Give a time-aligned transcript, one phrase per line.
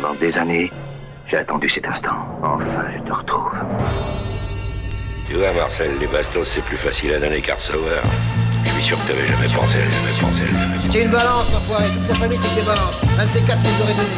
[0.00, 0.72] Pendant des années,
[1.26, 2.12] j'ai attendu cet instant.
[2.42, 3.52] Enfin, je te retrouve.
[5.28, 8.02] Tu vois, Marcel, les bastos, c'est plus facile à donner qu'à recevoir.
[8.64, 10.64] Je suis sûr que t'avais jamais pensé à ça, jamais pensé à ça.
[10.82, 11.84] C'était une balance, l'enfoiré.
[11.92, 13.00] Toute sa famille, c'est que des balances.
[13.18, 14.08] Un de ces quatre nous aurait donné.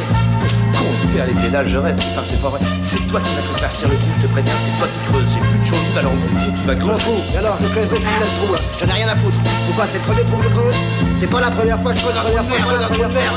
[0.77, 0.85] Con,
[1.15, 1.95] père les pédales, je rêve.
[1.95, 2.59] Putain, c'est pas vrai.
[2.81, 4.53] C'est toi qui vas te faire serrer le trou, je te préviens.
[4.57, 5.27] C'est toi qui creuses.
[5.27, 6.27] C'est plus de chaud alors bout,
[6.61, 7.03] tu vas Je m'en creuser.
[7.03, 7.21] fous.
[7.33, 8.53] Et alors, je creuserai ce putain de trou.
[8.53, 8.59] là.
[8.79, 9.37] J'en ai rien à foutre.
[9.67, 10.75] Pourquoi C'est le premier trou que je creuse?
[11.19, 12.83] C'est pas la première fois que je creuse un trou de merde.
[12.83, 13.35] un trou de merde.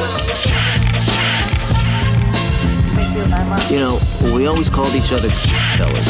[3.17, 3.99] You know,
[4.35, 6.07] we always called each other fellas.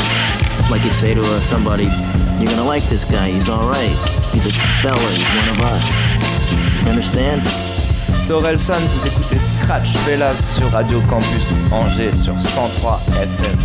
[0.68, 1.84] Like you'd say to uh, somebody,
[2.40, 3.94] you're gonna like this guy, he's alright.
[4.34, 5.84] He's a fella, he's one of us.
[6.82, 7.42] You understand?
[8.18, 13.56] C'est Orelsan, vous écoutez Scratch Fellas sur Radio Campus Angers sur 103 FM.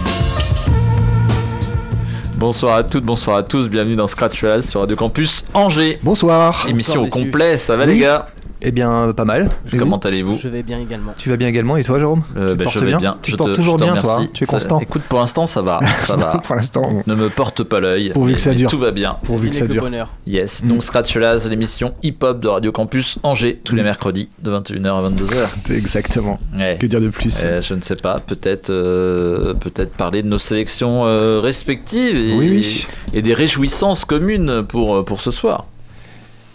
[2.38, 5.97] Bonsoir à toutes, bonsoir à tous, bienvenue dans Scratch Fellas sur Radio Campus Angers.
[6.03, 6.67] Bonsoir.
[6.69, 7.23] Émission au messieurs.
[7.23, 7.94] complet, ça va Oui.
[7.94, 8.28] les gars?
[8.64, 9.50] Eh bien, pas mal.
[9.73, 11.14] Et Comment vous allez-vous Je vais bien également.
[11.17, 12.98] Tu vas bien également et toi, Jérôme Euh, Tu te ben, portes Je vais bien
[12.98, 13.18] bien.
[13.22, 14.16] Tu je te portes toujours je te bien, toi.
[14.18, 14.34] remercie.
[14.34, 14.80] Tu es Ça- constant.
[14.80, 16.38] Écoute, pour l'instant, ça va, ça va.
[16.44, 17.03] Pour l'instant, bon.
[17.08, 18.12] ne me porte pas l'œil.
[18.14, 18.70] Pourvu que ça dure.
[18.70, 19.18] Tout va bien.
[19.23, 19.81] pourvu que ça dure.
[19.84, 20.09] bonheur.
[20.28, 20.68] Yes, Mm.
[20.68, 23.86] donc Scratch Fellas, l'émission hip-hop de Radio Campus Angers, tous les Mm.
[23.86, 25.50] mercredis de 21h à 22h.
[25.75, 26.38] Exactement.
[26.56, 26.78] Ouais.
[26.80, 30.38] Que dire de plus Euh, je ne sais pas, peut-être euh, peut-être parler de nos
[30.38, 32.88] sélections euh, respectives et, Oui, oui.
[33.14, 35.66] et des réjouissances communes pour, pour ce soir.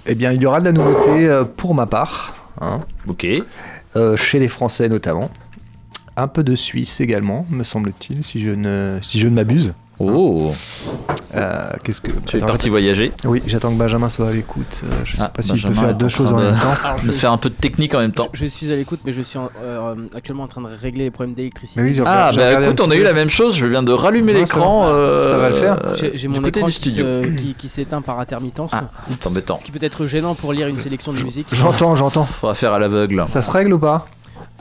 [0.07, 3.27] Eh bien, il y aura de la nouveauté euh, pour ma part, hein, Ok.
[3.97, 5.31] euh, chez les Français notamment.
[6.17, 9.75] Un peu de Suisse également, me semble-t-il, si je ne, si je ne m'abuse.
[9.98, 10.52] Oh,
[11.34, 13.12] Euh, Qu'est-ce que tu es Attends, parti voyager.
[13.25, 14.83] Oui, j'attends que Benjamin soit à l'écoute.
[14.84, 16.69] Euh, je sais Ah, pas si je peux faire deux choses en de- même temps.
[16.84, 18.28] Alors, je, faire un peu de technique en même temps.
[18.33, 21.05] je- je suis à l'écoute, mais je suis en- euh, actuellement en train de régler
[21.05, 21.83] les problèmes d'électricité.
[21.83, 23.55] Oui, Ah, bah écoute, on a eu la même chose.
[23.56, 24.86] Je viens de rallumer l'écran.
[24.86, 24.98] ça va.
[24.98, 25.78] euh, Ça va le faire
[26.14, 26.94] J'ai mon côté écran du qui,
[27.36, 28.70] qui- qui s'éteint par intermittence.
[28.74, 29.56] Ah, c'est embêtant.
[29.56, 31.48] Ce qui peut être gênant pour lire une sélection de musique.
[31.52, 32.24] J'entends, j'entends.
[32.24, 33.24] Faudra faire à l'aveugle.
[33.27, 34.06] Ça se règle ou pas?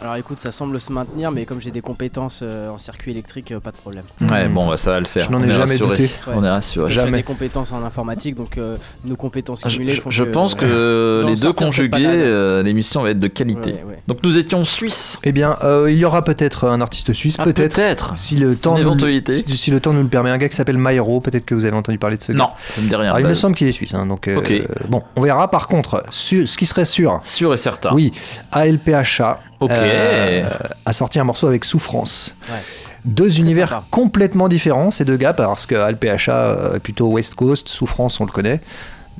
[0.01, 3.53] Alors écoute, ça semble se maintenir, mais comme j'ai des compétences euh, en circuit électrique,
[3.53, 4.03] euh, pas de problème.
[4.29, 5.23] Ouais, bon, bah, ça va le faire.
[5.25, 5.95] Je n'en ai jamais rassuré.
[5.97, 6.09] douté.
[6.27, 6.91] On est rassuré.
[6.91, 7.11] Jamais.
[7.11, 8.75] J'ai des compétences en informatique, donc euh,
[9.05, 12.61] nos compétences Je, cumulées je- font je que, pense euh, que les deux conjugués, euh,
[12.61, 13.71] l'émission va être de qualité.
[13.71, 13.99] Ouais, ouais.
[14.07, 15.17] Donc nous étions suisses.
[15.23, 17.75] Eh bien, euh, il y aura peut-être un artiste suisse, Ah, peut-être.
[17.75, 18.17] peut-être.
[18.17, 19.31] Si le temps nous, éventualité.
[19.31, 21.63] si, si le temps nous le permet, un gars qui s'appelle Mairo, peut-être que vous
[21.63, 22.37] avez entendu parler de ce gars.
[22.39, 23.07] Non, ça me dit rien.
[23.11, 24.53] Alors, il me semble qu'il est suisse, hein, donc euh, Ok.
[24.89, 25.49] bon, on verra.
[25.49, 27.93] Par contre, su- ce qui serait sûr, Sûr et certain.
[27.93, 28.11] oui,
[28.51, 29.71] ALPHA Ok.
[29.91, 30.49] Euh,
[30.85, 32.35] a sorti un morceau avec Souffrance.
[32.49, 32.59] Ouais.
[33.05, 33.83] Deux univers sympa.
[33.91, 38.25] complètement différents, ces deux gars, parce que ALPHA euh, est plutôt West Coast, Souffrance, on
[38.25, 38.61] le connaît.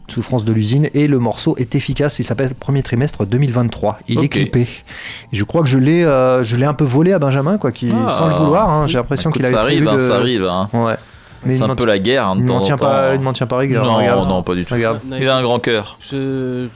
[0.07, 2.19] Souffrance de l'usine et le morceau est efficace.
[2.19, 3.99] Il s'appelle Premier trimestre 2023.
[4.07, 4.67] Il est clippé.
[5.31, 7.91] Je crois que je l'ai, euh, je l'ai un peu volé à Benjamin, quoi, qui,
[7.91, 8.11] Ah.
[8.11, 8.69] sans le vouloir.
[8.69, 10.45] hein, J'ai l'impression qu'il avait ça arrive, prévu hein, de- ça arrive.
[10.45, 10.69] hein.
[10.73, 10.95] Ouais.
[11.45, 12.27] Mais C'est un peu la guerre.
[12.27, 12.75] hein, de il en tient
[13.33, 13.85] tient pas rigueur.
[13.85, 14.27] Non, regarde.
[14.27, 14.73] non, pas du tout.
[14.73, 14.99] Regarde.
[15.19, 15.97] Il a un grand cœur.
[16.01, 16.67] Je,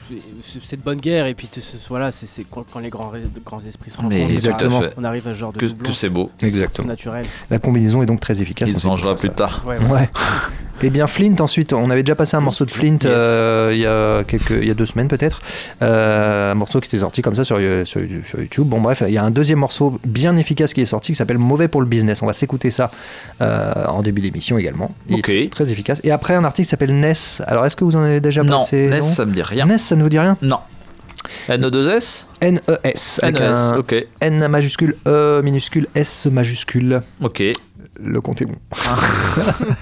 [0.62, 1.48] c'est de bonne guerre et puis
[1.88, 3.12] voilà, c'est c'est quand, les grands,
[3.44, 4.82] grands esprits se rencontrent, Mais on arrive- exactement.
[4.96, 6.30] on arrive à ce genre de Que, c'est beau.
[6.42, 6.88] Exactement.
[6.88, 7.24] naturel.
[7.50, 8.70] La combinaison est donc très efficace.
[8.70, 9.62] Il on se vengera plus tard.
[9.66, 9.86] Ouais, ouais.
[9.92, 10.10] Ouais.
[10.82, 13.04] Et bien Flint ensuite, on avait déjà passé un morceau de Flint Yes.
[13.04, 15.42] euh, il y a quelques, il y a deux semaines peut-être,
[15.82, 18.66] Euh, un morceau qui était sorti comme ça sur, sur, sur YouTube.
[18.66, 21.36] Bon bref, il y a un deuxième morceau bien efficace qui est sorti qui s'appelle
[21.36, 22.22] Mauvais pour le business.
[22.22, 22.90] On va s'écouter ça
[23.42, 24.94] euh, en début d'émission également.
[25.08, 25.28] Il Ok.
[25.30, 26.00] est très efficace.
[26.04, 27.42] Et après un artiste qui s'appelle Ness.
[27.46, 29.66] Alors est-ce que vous en avez déjà Non, passé Ness, non ça me dit rien.
[29.66, 30.58] Ness, ça ne vous dit rien Non.
[31.48, 33.20] NO2S N-E-S.
[33.22, 34.06] NES, un ok.
[34.22, 37.02] N majuscule, E minuscule, S majuscule.
[37.20, 37.42] Ok,
[38.02, 38.54] Le compte est bon.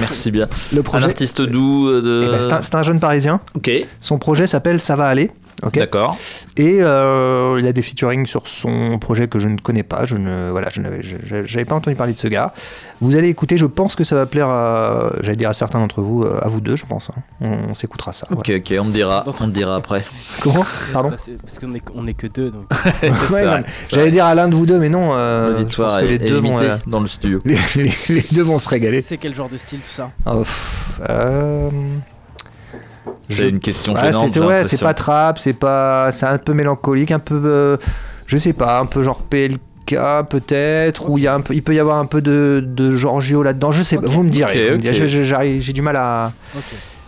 [0.00, 0.48] merci bien.
[0.72, 1.06] Le Un projet.
[1.06, 2.22] artiste doux euh, de.
[2.26, 3.40] Eh ben, c'est un- un jeune parisien.
[3.54, 3.70] Ok,
[4.00, 5.30] Son projet s'appelle Ça va aller.
[5.72, 6.16] D'accord.
[6.56, 10.04] Et euh, il a des featuring sur son projet que je ne connais pas.
[10.04, 12.52] Je ne, voilà, je n'avais, j'avais pas entendu parler de ce gars.
[13.00, 13.56] Vous allez écouter.
[13.58, 16.48] Je pense que ça va plaire à, j'allais dire à certains d'entre vous, euh, à
[16.48, 17.10] vous deux, je pense.
[17.10, 17.20] hein.
[17.40, 18.26] On, on s'écoutera ça.
[18.30, 18.58] Ok, voilà.
[18.60, 20.04] ok, on me dira, on dira après.
[20.40, 20.64] Comment?
[20.92, 21.10] Pardon?
[21.10, 22.64] Bah, parce qu'on est, on est que deux, donc
[23.30, 23.44] Ouais,
[23.90, 25.10] J'allais dire à l'un de vous deux, mais non.
[25.14, 27.40] euh, L'auditoire est, les deux vont, euh, dans le studio.
[27.44, 29.02] les, les- les deux vont se régaler.
[29.02, 30.10] c'est quel genre de style tout ça?
[30.26, 31.68] Oh, pff, euh,
[33.30, 34.36] C'est une question Ouais, gênante.
[34.36, 37.76] ouais, c'est pas trap, c'est pas, c'est un peu mélancolique, un peu, euh,
[38.26, 39.60] je sais pas, un peu genre PLK
[40.28, 42.94] peut-être, où il y a un peu, il peut y avoir un peu de, de
[42.96, 43.70] Giorgio là-dedans.
[43.70, 44.64] Je sais pas, vous me direz.
[44.66, 44.96] Ok, vous me direz.
[44.96, 45.00] ok.
[45.02, 46.32] Je- je- j'arrive- J'ai du mal à,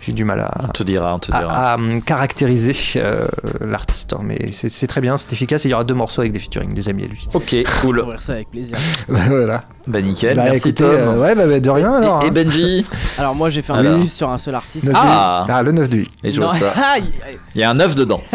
[0.01, 1.43] j'ai du mal à, On te dira, on te dira.
[1.53, 3.27] à, à, hum, caractériser euh,
[3.61, 5.65] l'artiste, hein, mais c'est très bien, c'est efficace.
[5.65, 7.29] Et il y aura deux morceaux avec des featuring, des amis à lui.
[7.35, 7.99] Ok, On va cool.
[8.01, 8.77] ouvrir ça avec plaisir.
[9.09, 9.65] voilà.
[9.87, 10.91] Bah nickel, Bah, merci écoutez, Tom.
[10.93, 12.23] euh, ouais, bah, bah, de rien alors.
[12.23, 12.33] Et, et hein.
[12.33, 12.85] Benji
[13.19, 14.03] Alors moi j'ai fait un Alors.
[14.09, 14.91] sur un seul artiste.
[14.95, 15.47] Ah.
[15.49, 16.11] ah, le 9 de vie.
[16.25, 16.73] Et je vois ça.
[17.55, 18.21] Il y a un œuf dedans.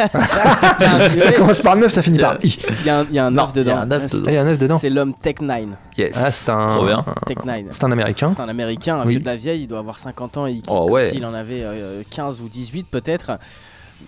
[1.18, 2.58] Ça commence par 9, ça finit par I.
[2.82, 3.78] Il y a un, il y a un Non, œuf il y a dedans.
[3.78, 4.24] un œuf dedans.
[4.28, 4.80] Ah, il y a un œuf dedans.
[4.80, 5.60] C'est l'homme Tech 9.
[5.98, 6.12] Yes.
[6.24, 7.04] Ah, c'est un, Trop bien.
[7.28, 7.56] Tech 9.
[7.72, 8.34] c'est un américain.
[8.36, 9.12] C'est un américain, un Oui.
[9.12, 11.10] vieux de la vieille, il doit avoir 50 ans, il Oh, ouais.
[11.10, 13.32] s'il en avait euh, 15 ou 18 peut-être.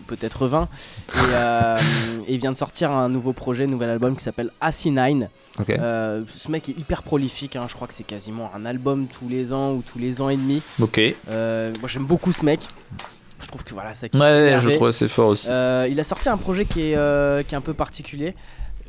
[0.08, 0.64] peut-être 20.
[0.64, 1.76] Et, euh,
[2.28, 5.28] et il vient de sortir un nouveau projet, un nouvel album qui s'appelle AC9.
[5.70, 9.30] Euh, ce mec est hyper prolifique, hein, je crois que c'est quasiment un album tous
[9.30, 10.62] les ans ou tous les ans et demi.
[10.82, 11.00] Ok.
[11.30, 12.62] Euh, moi j'aime beaucoup ce mec.
[13.40, 15.48] Je trouve que voilà, ça Ouais, je trouve assez fort aussi.
[15.50, 18.36] Euh, il a sorti un projet qui est, qui est un peu particulier.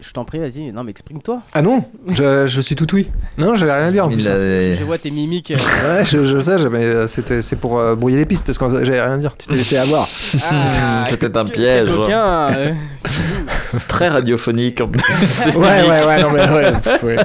[0.00, 1.40] Je t'en prie, vas-y, non mais exprime-toi.
[1.54, 3.10] Ah non, je, je suis tout oui.
[3.38, 4.04] Non, j'avais rien à dire.
[4.04, 4.28] en plus.
[4.28, 5.54] a- Je vois tes mimiques.
[5.56, 8.58] Ouais, je, je sais, je- mais euh, c'était c'est pour euh, brouiller les pistes parce
[8.58, 9.34] que j'avais rien à dire.
[9.38, 10.06] Tu t'es laissé avoir.
[10.50, 11.88] ah, C'était un piège.
[11.88, 12.72] coquin, euh.
[13.88, 14.80] Très radiophonique.
[14.82, 15.02] en plus.
[15.56, 16.72] Ouais, ouais, ouais, non, mais ouais,
[17.04, 17.16] ouais.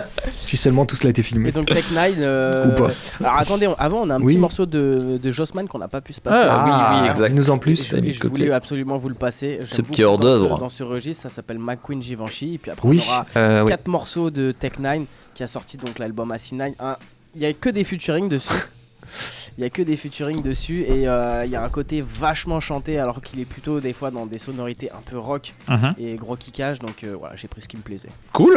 [0.50, 1.51] Si seulement tout cela a été Et filmé.
[1.51, 2.16] donc Tech Nine.
[2.22, 2.92] euh, Ou pas.
[3.19, 4.34] Alors attendez, on- avant on a un Oui.
[4.34, 6.44] petit morceau de, de Jossman qu'on n'a pas pu se passer.
[6.50, 7.28] Ah, oui, oui, exact.
[7.30, 7.88] Dis-nous en Et plus.
[7.88, 9.57] je, et je voulais absolument vous le passer.
[9.60, 10.50] J'aime Ce petit hors-d'œuvre.
[10.50, 12.56] Dans ce, dans ce registre, ça s'appelle McQueen Givenchy.
[12.56, 13.69] Et puis après, Oui, on aura euh, oui.
[13.69, 15.06] quatre morceaux de Tech Nine
[15.36, 16.74] qui a sorti donc l'album AC9.
[16.80, 16.95] Un-
[17.36, 18.50] Il y a que des featuring dessus.
[19.60, 22.62] Il y a que des featuring dessus et euh, il y a un côté vachement
[22.62, 25.96] chanté alors qu'il est plutôt des fois dans des sonorités un peu rock Mhm.
[25.98, 28.08] et gros kickage donc euh, voilà j'ai pris ce qui me plaisait.
[28.32, 28.56] Cool.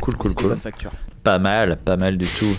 [0.00, 0.48] Cool, cool, cool.
[0.48, 0.90] bonnes factures.
[1.22, 2.56] Pas mal, pas mal du tout.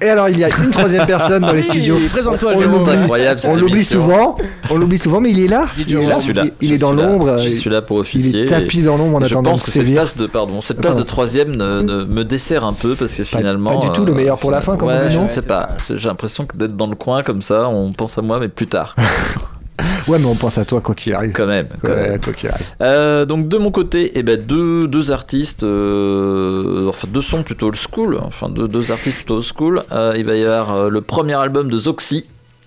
[0.00, 1.98] Et alors, il y a une troisième personne dans les studios.
[2.10, 3.84] Présente-toi On l'oublie.
[3.84, 4.36] Souvent.
[4.70, 5.66] On l'oublie souvent, mais il est là.
[5.78, 6.16] Il est là.
[6.20, 6.32] Je.
[6.32, 7.38] Il- Il Je dans l'ombre.
[7.42, 8.42] Je suis là pour Il officier.
[8.42, 10.80] est tapis dans l'ombre en je attendant de pense que cette place de pardon, cette
[10.80, 13.78] place de troisième ne, ne- me dessert un peu parce que finalement.
[13.78, 15.68] pas du tout, le meilleur pour la fin, comme on dit, je ne sais pas.
[15.94, 18.66] J'ai l'impression que d'être dans le coin comme ça, on pense à moi, mais plus
[18.66, 18.94] tard,
[20.08, 21.32] Ouais, mais on pense à toi quoi qu'il arrive.
[21.32, 21.66] quand même.
[21.82, 22.20] quand Ouais, même.
[22.20, 22.66] quoi qu'il arrive.
[22.80, 27.66] Euh, donc de mon côté, eh ben, deux, deux artistes, euh, enfin deux sons plutôt
[27.66, 29.82] old school, enfin deux, deux artistes plutôt old school.
[29.92, 32.24] Euh, il va y avoir le premier album de Zoxy,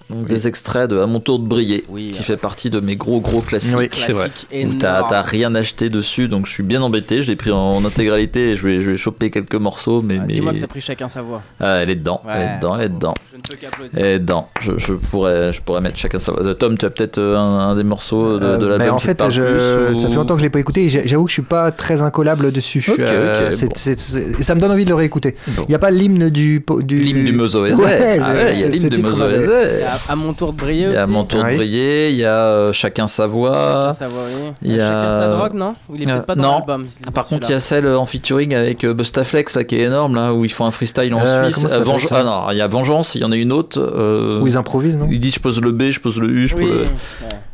[0.10, 2.80] donc des extraits de À mon tour de briller, Oui, qui euh, fait partie de
[2.80, 3.78] mes gros gros classiques.
[3.78, 4.30] Oui, c'est vrai.
[4.50, 7.22] Classique Où t'as rien acheté dessus, donc je suis bien embêté.
[7.22, 10.24] Je l'ai pris en intégralité et je vais, je vais choper quelques morceaux, mais, Ah,
[10.28, 10.34] mais...
[10.34, 11.42] Dis-moi que t'as pris chacun sa voix.
[11.60, 13.14] Ah, elle est dedans, elle est dedans, elle est dedans.
[13.32, 13.92] Je ne peux qu'applaudir.
[14.00, 14.50] Elle est dedans.
[14.62, 16.32] Je, je pourrais, je pourrais mettre chacun sa.
[16.34, 19.00] Euh, Tom, tu as peut-être euh, un, un des morceaux de, de Euh, ben, en
[19.00, 20.90] fait, je- plus, ça fait longtemps que je l'ai pas écouté.
[20.90, 22.84] J'avoue que je suis pas très incollable dessus.
[22.88, 22.94] Bon.
[22.98, 25.36] et ça me donne envie de le réécouter.
[25.50, 25.66] Bon.
[25.68, 27.40] Il y a pas l'hymne du du L'hymne du.
[27.40, 30.86] Ouais, ah ouais, il y a l'hymne du Et à, à mon tour de briller
[30.88, 31.12] Il y a aussi.
[31.12, 33.92] mon tour de Ah briller, il y a euh, chacun sa voix.
[33.92, 34.52] Chacun sa voix, oui.
[34.62, 36.52] il y a- Chacun sa drogue, non Ou il est Euh, peut-être pas dans non.
[36.60, 36.86] l'album.
[37.08, 39.84] Ah, Par contre, il y a celle en featuring avec euh, Bustaflex là, qui est
[39.84, 41.68] énorme, là, où ils font un freestyle en Euh, Suisse.
[41.68, 43.80] ça Venge- Ah non, il y a Vengeance, il y en a une autre.
[43.80, 46.48] euh, Où ils improvisent, non il dit je pose le B, je pose le U,
[46.48, 46.62] je Oui.
[46.64, 46.88] pose le- ouais.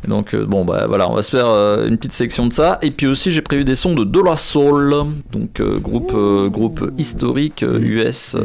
[0.07, 2.77] Donc euh, bon bah voilà, on va se faire une petite section de ça.
[2.83, 4.93] Et puis aussi j'ai prévu des sons de De La Soul,
[5.31, 6.13] donc groupe
[6.51, 8.35] groupe historique US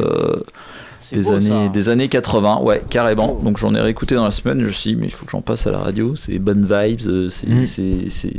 [1.15, 1.53] des beau, ça.
[1.59, 3.39] années des années 80, ouais carrément.
[3.43, 4.59] Donc j'en ai réécouté dans la semaine.
[4.61, 6.15] Je me suis dit mais il faut que j'en passe à la radio.
[6.15, 7.65] C'est bonnes vibes, euh, c'est Mm.
[7.65, 8.33] c'est c'est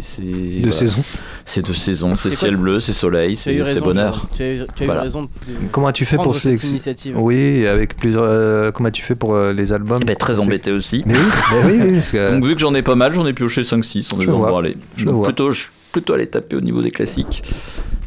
[0.00, 0.72] c'est De voilà.
[0.72, 1.04] saison.
[1.44, 4.26] C'est de saison, c'est C'est quoi ciel bleu, c'est soleil, c'est bonheur.
[4.36, 5.02] Tu as eu, tu as eu Voilà.
[5.02, 7.16] raison de, de Comment as-tu fait pour cette initiative?
[7.18, 8.24] Oui, avec plusieurs.
[8.26, 11.02] euh, comment as-tu fait pour euh, les albums Eh ben, très embêté aussi.
[11.06, 11.20] Mais oui,
[11.52, 12.30] mais oui, oui, parce que.
[12.34, 14.34] Donc vu que j'en ai pas mal, j'en ai pioché 5-6 en vois.
[14.34, 14.76] endroits aller.
[14.96, 17.42] Je plutôt, je suis plutôt allé taper au niveau des classiques.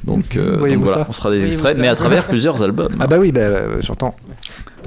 [0.03, 2.89] Donc, euh, donc voilà, ça on sera des extraits, mais à travers plusieurs albums.
[2.99, 4.15] Ah bah oui, bah, euh, j'entends.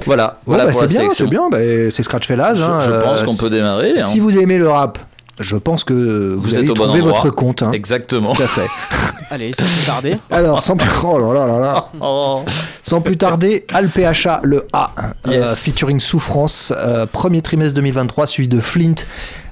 [0.05, 1.49] Voilà, Bon, voilà bah, c'est bien, c'est bien.
[1.49, 1.59] Bah,
[1.91, 2.55] c'est Scratch Fellas.
[2.55, 3.99] Je, hein, je pense euh, qu'on peut démarrer.
[3.99, 4.05] hein.
[4.05, 4.97] Si vous aimez le rap,
[5.39, 5.93] je pense que
[6.35, 7.61] vous, Vous allez êtes au bon votre compte.
[7.63, 7.71] hein.
[7.71, 8.33] Exactement.
[8.33, 8.67] Tout à fait.
[9.31, 10.17] Allez, sans plus tarder.
[10.31, 11.89] Alors, sans plus, oh là là là là.
[12.01, 12.43] Oh.
[12.83, 14.91] Sans plus tarder, Alpha, le A,
[15.27, 18.93] euh, featuring Souffrance, euh, premier trimestre 2023, suivi de Flint,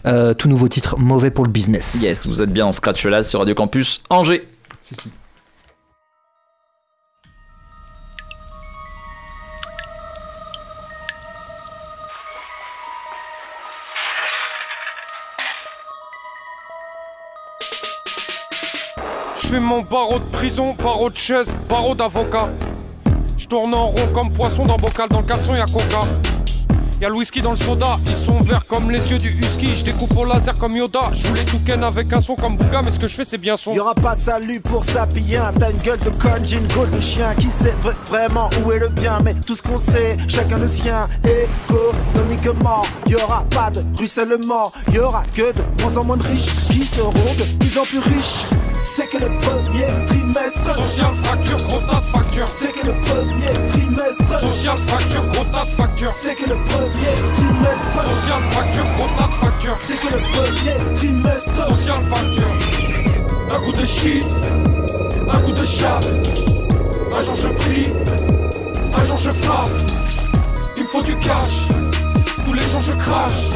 [0.05, 1.97] euh, tout nouveau titre, mauvais pour le business.
[2.01, 4.45] Yes, vous êtes bien en scratch là sur Radio Campus Angers.
[19.51, 22.47] Je mon barreau de prison, barreau de chaise, barreau d'avocat.
[23.37, 26.07] Je tourne en rond comme poisson dans bocal, dans le caleçon y'a coca.
[27.01, 29.75] Y'a le whisky dans le soda, ils sont verts comme les yeux du husky.
[29.75, 30.99] Je découpe au laser comme Yoda.
[31.13, 33.39] Je voulais tout ken avec un son comme Bouga, mais ce que je fais c'est
[33.39, 33.73] bien son.
[33.73, 36.99] Y'aura pas de salut pour Sapien, t'as une gueule de conne, j'ai une gueule de
[36.99, 37.73] chien Qui sait
[38.05, 43.45] vraiment où est le bien Mais tout ce qu'on sait, chacun le sien Économiquement, y'aura
[43.49, 47.79] pas de ruissellement Y'aura que de moins en moins de riches Qui seront de plus
[47.79, 48.45] en plus riches
[48.83, 52.47] C'est que le premier trimestre Social fracture, gros tas de factures.
[52.47, 56.13] C'est que le premier trimestre Social fracture, gros tas de factures.
[56.13, 58.83] C'est que le premier trimestre Social fracture,
[59.17, 59.77] tas de factures.
[59.83, 62.47] C'est que le premier trimestre Social fracture.
[63.53, 64.25] Un coup de shit,
[65.29, 65.99] un coup de chat.
[67.13, 67.93] Un jour je prie,
[68.97, 69.69] un jour je frappe.
[70.77, 71.67] Il me faut du cash,
[72.45, 73.49] tous les jours je crache.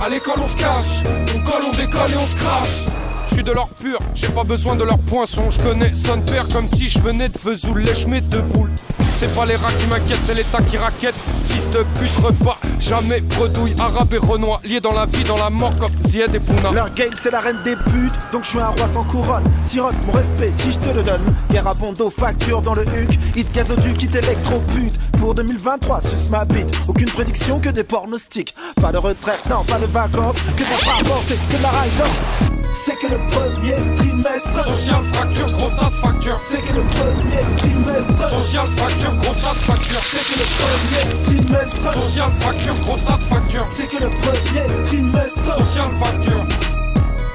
[0.00, 1.02] À l'école on se cache,
[1.34, 2.86] on colle, on décolle et on se crache.
[3.32, 3.96] Je suis de leur pur.
[4.14, 5.50] J'ai pas besoin de leur poinçon.
[5.50, 7.80] Je connais son père comme si je venais de Vesoul.
[7.80, 8.70] Lèche-mes de boules.
[9.14, 11.14] C'est pas les rats qui m'inquiètent, c'est l'État qui raquette.
[11.38, 14.60] Fils de pute repas, jamais bredouille, arabe et renois.
[14.64, 16.72] Liés dans la vie, dans la mort comme Zied et Pouna.
[16.72, 19.44] Leur game c'est la reine des putes, donc je suis un roi sans couronne.
[19.64, 21.24] Sirote mon respect si je te le donne.
[21.48, 23.18] Guerre à Bondo, facture dans le huc.
[23.34, 25.12] Hit gazoduc, hit électro-pute.
[25.18, 26.70] Pour 2023, suce ma bite.
[26.86, 28.54] Aucune prédiction que des pornostiques.
[28.80, 30.36] Pas de retraite, non, pas de vacances.
[30.54, 32.61] Que des vacances, c'est que de la ride dance.
[32.72, 34.64] C'est que le premier trimestre.
[34.64, 36.38] Social fracture, gros tas de factures.
[36.38, 38.28] C'est que le premier trimestre.
[38.28, 40.00] Social fracture, gros tas de factures.
[40.02, 41.92] C'est que le premier trimestre.
[41.92, 43.66] Social fracture, gros tas de factures.
[43.74, 45.54] C'est que le premier trimestre.
[45.54, 46.46] Social fracture.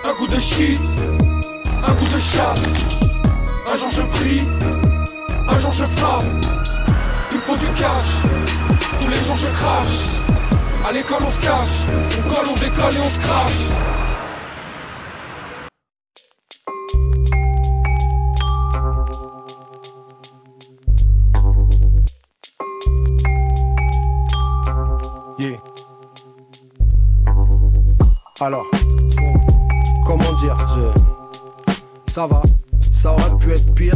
[0.05, 0.79] Un coup de shit,
[1.85, 2.53] un coup de chat.
[3.69, 4.47] Un jour je prie,
[5.49, 6.23] un jour je frappe.
[7.31, 8.21] Il me faut du cash,
[9.01, 10.21] tous les jours je crache.
[10.87, 11.83] À l'école on se cache,
[12.17, 13.96] on colle, on décolle et on se crache.
[28.39, 28.67] Alors,
[30.05, 32.11] comment dire, je...
[32.11, 32.43] ça va,
[32.91, 33.95] ça aurait pu être pire.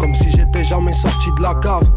[0.00, 1.88] Comme si j'étais jamais sorti de la cave.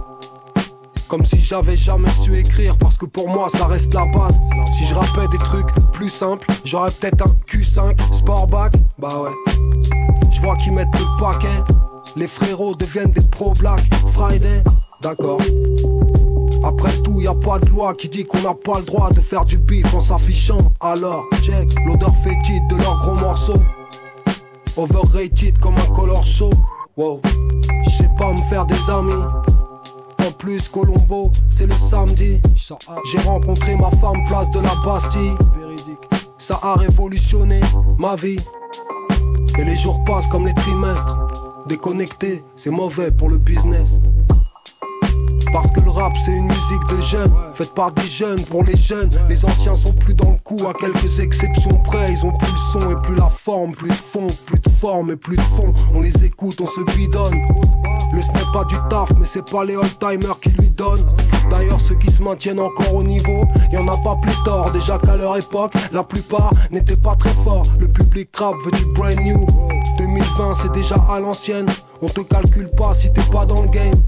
[1.07, 4.39] Comme si j'avais jamais su écrire, parce que pour moi ça reste la base.
[4.73, 9.53] Si je rappelle des trucs plus simples, j'aurais peut-être un Q5, Sportback, bah ouais.
[10.29, 11.47] Je vois qu'ils mettent le paquet.
[12.15, 13.81] Les frérots deviennent des pro Black
[14.13, 14.63] Friday,
[15.01, 15.39] d'accord.
[16.63, 19.19] Après tout, y a pas de loi qui dit qu'on n'a pas le droit de
[19.19, 20.57] faire du bif en s'affichant.
[20.79, 23.61] Alors, check l'odeur fétide de leurs gros morceaux.
[24.77, 26.49] Overrated comme un color show.
[26.95, 27.21] Wow,
[27.85, 29.23] je sais pas me faire des amis.
[30.25, 32.39] En plus, Colombo, c'est le samedi.
[33.11, 35.33] J'ai rencontré ma femme place de la Bastille.
[36.37, 37.59] Ça a révolutionné
[37.97, 38.37] ma vie.
[39.57, 41.17] Et les jours passent comme les trimestres.
[41.67, 43.99] Déconnecté, c'est mauvais pour le business.
[45.53, 48.75] Parce que le rap c'est une musique de jeunes, faite par des jeunes pour les
[48.75, 49.11] jeunes.
[49.29, 52.11] Les anciens sont plus dans le coup, à quelques exceptions près.
[52.11, 55.11] Ils ont plus le son et plus la forme, plus de fond, plus de forme
[55.11, 55.71] et plus de fond.
[55.93, 57.39] On les écoute, on se bidonne.
[58.13, 61.05] Le ce n'est pas du taf, mais c'est pas les old-timers qui lui donnent.
[61.49, 64.71] D'ailleurs, ceux qui se maintiennent encore au niveau, y en a pas plus tort.
[64.71, 67.65] Déjà qu'à leur époque, la plupart n'étaient pas très forts.
[67.79, 69.45] Le public trap veut du brand new.
[69.97, 71.67] 2020, c'est déjà à l'ancienne.
[72.01, 74.01] On te calcule pas si t'es pas dans le game.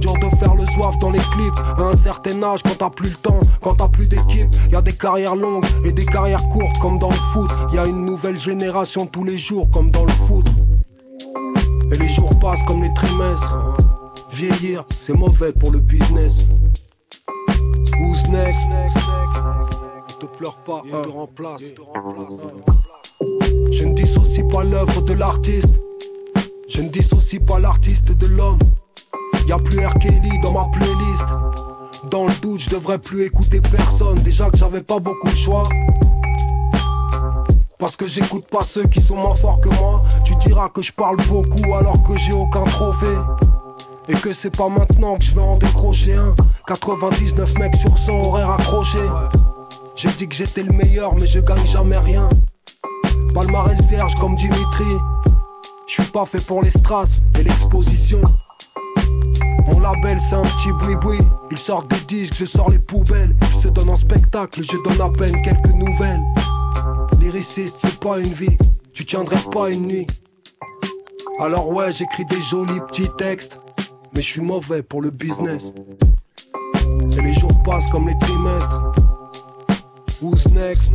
[0.00, 1.58] Dur de faire le soif dans les clips.
[1.76, 4.82] À un certain âge quand t'as plus le temps Quand t'as plus d'équipe Y a
[4.82, 7.50] des carrières longues et des carrières courtes comme dans le foot.
[7.72, 10.46] Y a une nouvelle génération tous les jours comme dans le foot.
[11.90, 13.54] Et les jours passent comme les trimestres.
[14.32, 16.46] Vieillir c'est mauvais pour le business.
[18.00, 18.66] Who's next?
[18.68, 21.62] Ne te pleure pas, on te remplace.
[23.72, 25.80] Je ne dissocie pas l'œuvre de l'artiste.
[26.68, 28.58] Je ne dissocie pas l'artiste de l'homme
[29.48, 29.94] Y'a plus R.
[30.42, 31.26] Dans ma playlist.
[32.10, 34.18] Dans le doute, je devrais plus écouter personne.
[34.18, 35.66] Déjà que j'avais pas beaucoup de choix.
[37.78, 40.04] Parce que j'écoute pas ceux qui sont moins forts que moi.
[40.22, 43.16] Tu diras que je parle beaucoup alors que j'ai aucun trophée.
[44.10, 46.36] Et que c'est pas maintenant que je vais en décrocher un.
[46.66, 48.98] 99 mecs sur 100 auraient raccroché.
[49.96, 52.28] J'ai dit que j'étais le meilleur, mais je gagne jamais rien.
[53.32, 54.84] Palmarès vierge comme Dimitri.
[55.86, 58.20] Je suis pas fait pour les strass et l'exposition.
[59.68, 61.18] Mon label c'est un petit boui-boui
[61.50, 63.36] Il sort des disques, je sors les poubelles.
[63.42, 66.22] Il se donne en spectacle, je donne à peine quelques nouvelles.
[67.20, 68.56] Lyriciste c'est pas une vie.
[68.92, 70.06] Tu tiendrais pas une nuit.
[71.38, 73.60] Alors ouais j'écris des jolis petits textes.
[74.14, 75.74] Mais je suis mauvais pour le business.
[77.12, 78.82] Et les jours passent comme les trimestres.
[80.20, 80.92] Who's next?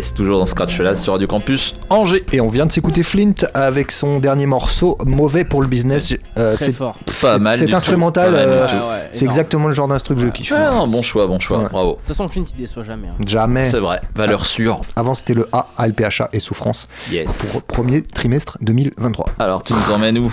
[0.00, 2.24] Yes, toujours dans Scratch là sur Radio Campus Angers.
[2.32, 6.14] Et on vient de s'écouter Flint avec son dernier morceau, mauvais pour le business.
[6.38, 6.96] Euh, Très c'est fort.
[7.20, 7.58] Pas mal.
[7.58, 8.32] C'est instrumental.
[8.34, 8.66] Euh.
[8.66, 10.54] Ouais, ouais, c'est exactement le genre d'instru que je kiffe.
[10.56, 11.90] Ah, non, bon choix, bon choix, bravo.
[11.90, 13.08] De toute façon, Flint il déçoit jamais.
[13.08, 13.22] hein.
[13.26, 13.68] Jamais.
[13.68, 14.80] C'est vrai, valeur sûre.
[14.96, 17.50] Avant c'était le A, ALPHA et Souffrance Yes.
[17.52, 19.26] pour premier trimestre 2023.
[19.38, 20.32] Alors, tu nous emmènes où?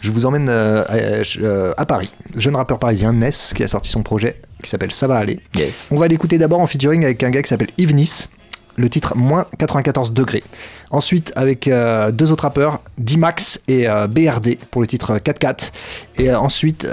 [0.00, 2.10] Je vous emmène euh, à, euh, à Paris.
[2.34, 5.40] Jeune rappeur parisien, Ness, qui a sorti son projet qui s'appelle Ça va aller.
[5.56, 5.88] Yes.
[5.90, 8.28] On va l'écouter d'abord en featuring avec un gars qui s'appelle Yves Nice.
[8.76, 10.42] Le titre moins 94 degrés.
[10.90, 15.70] Ensuite, avec euh, deux autres rappeurs, D-Max et euh, BRD pour le titre 4-4.
[16.18, 16.86] Et euh, ensuite,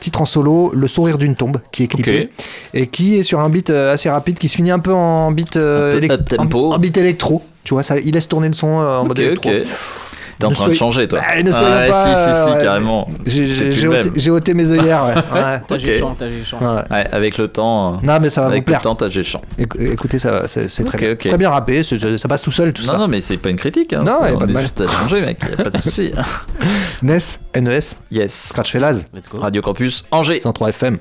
[0.00, 2.30] titre en solo, Le sourire d'une tombe, qui est clippé.
[2.74, 5.56] Et qui est sur un beat assez rapide, qui se finit un peu en beat,
[5.56, 6.72] Un peu élec- up-tempo.
[6.72, 7.42] en, en beat électro.
[7.64, 9.50] Tu vois, ça, il laisse tourner le son en mode électro.
[10.40, 11.20] T'es en train de changer, toi.
[11.20, 12.62] Bah, ne soyez ouais, pas, si, si, si, ouais.
[12.64, 13.08] carrément.
[13.26, 15.04] J'ai- ôté, mes œillères.
[15.04, 15.14] Ouais.
[15.14, 15.60] Ouais.
[15.68, 15.80] T'as Ok.
[15.80, 16.26] géchant, t'as.
[16.26, 16.82] Ouais.
[16.90, 17.94] Ouais, avec le temps.
[17.94, 18.78] euh, Non, mais ça va vous avec plaire.
[18.80, 19.42] le temps, t'as géchant.
[19.58, 21.12] Écou- Écoutez, ça, va, c'est très, Ok, bien.
[21.12, 21.18] ok.
[21.22, 22.98] C'est très bien rappé, ça passe tout seul tout Non, ça.
[22.98, 23.92] non, mais c'est pas une critique.
[23.92, 24.02] Hein.
[24.04, 24.70] Non, C'est- y a on pas de mal.
[24.70, 25.38] T'as changé, mec.
[25.56, 26.10] Y a pas de souci.
[27.02, 27.18] NES,
[27.60, 27.78] NES,
[28.10, 28.48] Yes.
[28.48, 29.38] Scratch go.
[29.40, 30.40] Radio Campus Angers.
[30.40, 30.98] 103 FM.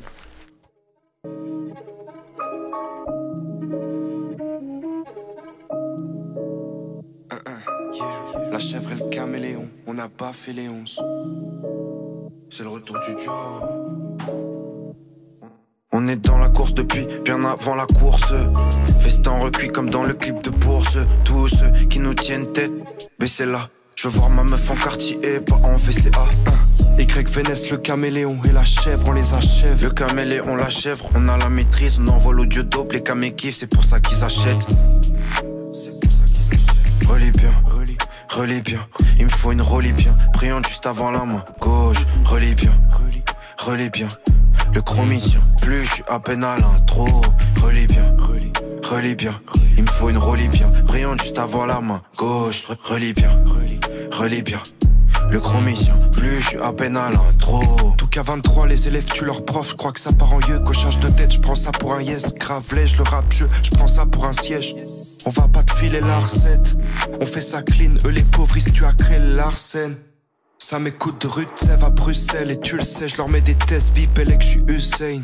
[8.60, 11.00] La chèvre et le caméléon, on pas fait les onces.
[12.52, 13.32] C'est le retour du duo.
[15.94, 18.34] On est dans la course depuis bien avant la course.
[19.02, 20.98] Veston recuit comme dans le clip de bourse.
[21.24, 22.74] Tous ceux qui nous tiennent tête,
[23.18, 23.70] baissez là.
[23.96, 26.26] Je veux voir ma meuf en quartier et pas en VCA.
[26.98, 29.82] Y Vénès, le caméléon et la chèvre, on les achève.
[29.82, 33.56] Le caméléon, la chèvre, on a la maîtrise, on envoie l'audio dope, les camés kiffent,
[33.56, 34.68] c'est pour ça qu'ils achètent.
[38.30, 38.80] Relis bien.
[39.18, 40.12] Il me faut une relis bien.
[40.34, 41.98] Priant juste avant la main gauche.
[42.26, 42.72] Relis bien,
[43.58, 44.08] relis, bien.
[44.74, 45.22] Le chromie
[45.62, 47.06] plus, je suis à peine à l'intro.
[47.64, 48.16] Relis bien,
[48.84, 49.34] relis, bien.
[49.78, 50.68] Il me faut une relis bien.
[50.88, 52.64] Priant juste avant la main gauche.
[52.70, 53.32] Re- Relis bien,
[54.12, 54.60] relis, bien.
[55.32, 57.62] Le chromie tient plus, je suis à peine à l'intro.
[57.98, 59.72] Tout qu'à 23, les élèves tuent leurs profs.
[59.72, 61.34] Je crois que ça part en yeux, cochage de tête.
[61.34, 62.34] Je prends ça pour un yes.
[62.36, 63.46] Gravelège, le rap je
[63.76, 64.76] prends ça pour un siège.
[65.26, 66.78] On va pas te filer la recette.
[67.20, 69.98] On fait ça clean, eux les pauvres, tuent à créer l'arsène.
[70.58, 72.52] Ça m'écoute de rue de à Bruxelles.
[72.52, 75.22] Et tu le sais, je leur mets des tests VIP, et que je suis Hussein.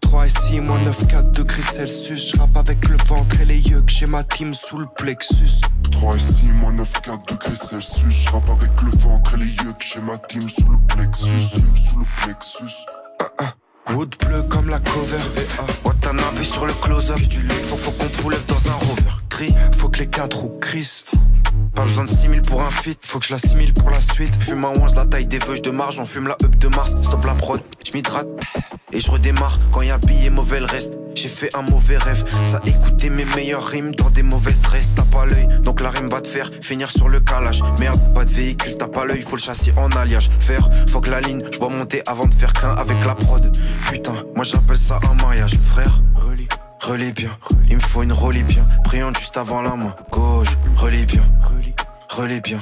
[0.00, 2.32] 3 et 6, moins 9, 4 degrés Celsius.
[2.32, 5.60] Je rappe avec le ventre et les yeux que j'ai ma team sous le plexus.
[5.92, 8.12] 3 et 6, moins 9, 4 degrés Celsius.
[8.12, 11.42] Je rappe avec le ventre et les yeux que j'ai ma team sous le plexus.
[11.42, 12.86] Sous le plexus.
[13.94, 15.18] Wood bleu comme la cover.
[15.84, 17.18] Watanabe sur le close-up.
[17.64, 19.10] Faut, faut qu'on pull up dans un rover.
[19.28, 21.12] Gris, Faut que les quatre roues crissent.
[21.74, 22.98] Pas besoin de 6000 pour un feat.
[23.02, 24.34] Faut que je l'assimile pour la suite.
[24.42, 26.96] Fume un wange, la taille des veuches de marge, on fume la up de Mars,
[27.00, 28.26] stop la prod, je m'hydrate
[28.92, 30.98] et je redémarre quand y a billet mauvais le reste.
[31.14, 34.96] J'ai fait un mauvais rêve, ça écoutait mes meilleures rimes dans des mauvaises restes.
[34.96, 37.62] T'as pas l'œil, donc la rime va te faire finir sur le calage.
[37.78, 40.30] Merde, pas de véhicule, t'as pas l'œil, faut le châssis en alliage.
[40.40, 43.50] Faire, faut que la ligne, je dois monter avant de faire qu'un avec la prod.
[43.90, 46.02] Putain, moi j'appelle ça un mariage, frère.
[46.14, 46.48] Relis,
[46.80, 47.30] Relis bien,
[47.68, 48.62] il me faut une relis bien.
[48.84, 51.22] Priant juste avant la main gauche, relis bien,
[52.08, 52.58] relis, bien.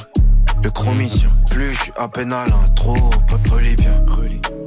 [0.63, 1.11] Le chromie
[1.51, 2.95] plus, je suis à peine à l'intro.
[2.95, 4.05] Re- Relis bien,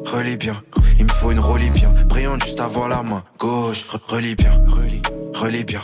[0.06, 0.56] relis, bien.
[0.98, 1.90] Il me faut une relis bien.
[2.10, 5.02] Priant juste avant la main gauche, Re- relis bien, relis.
[5.34, 5.82] relis bien.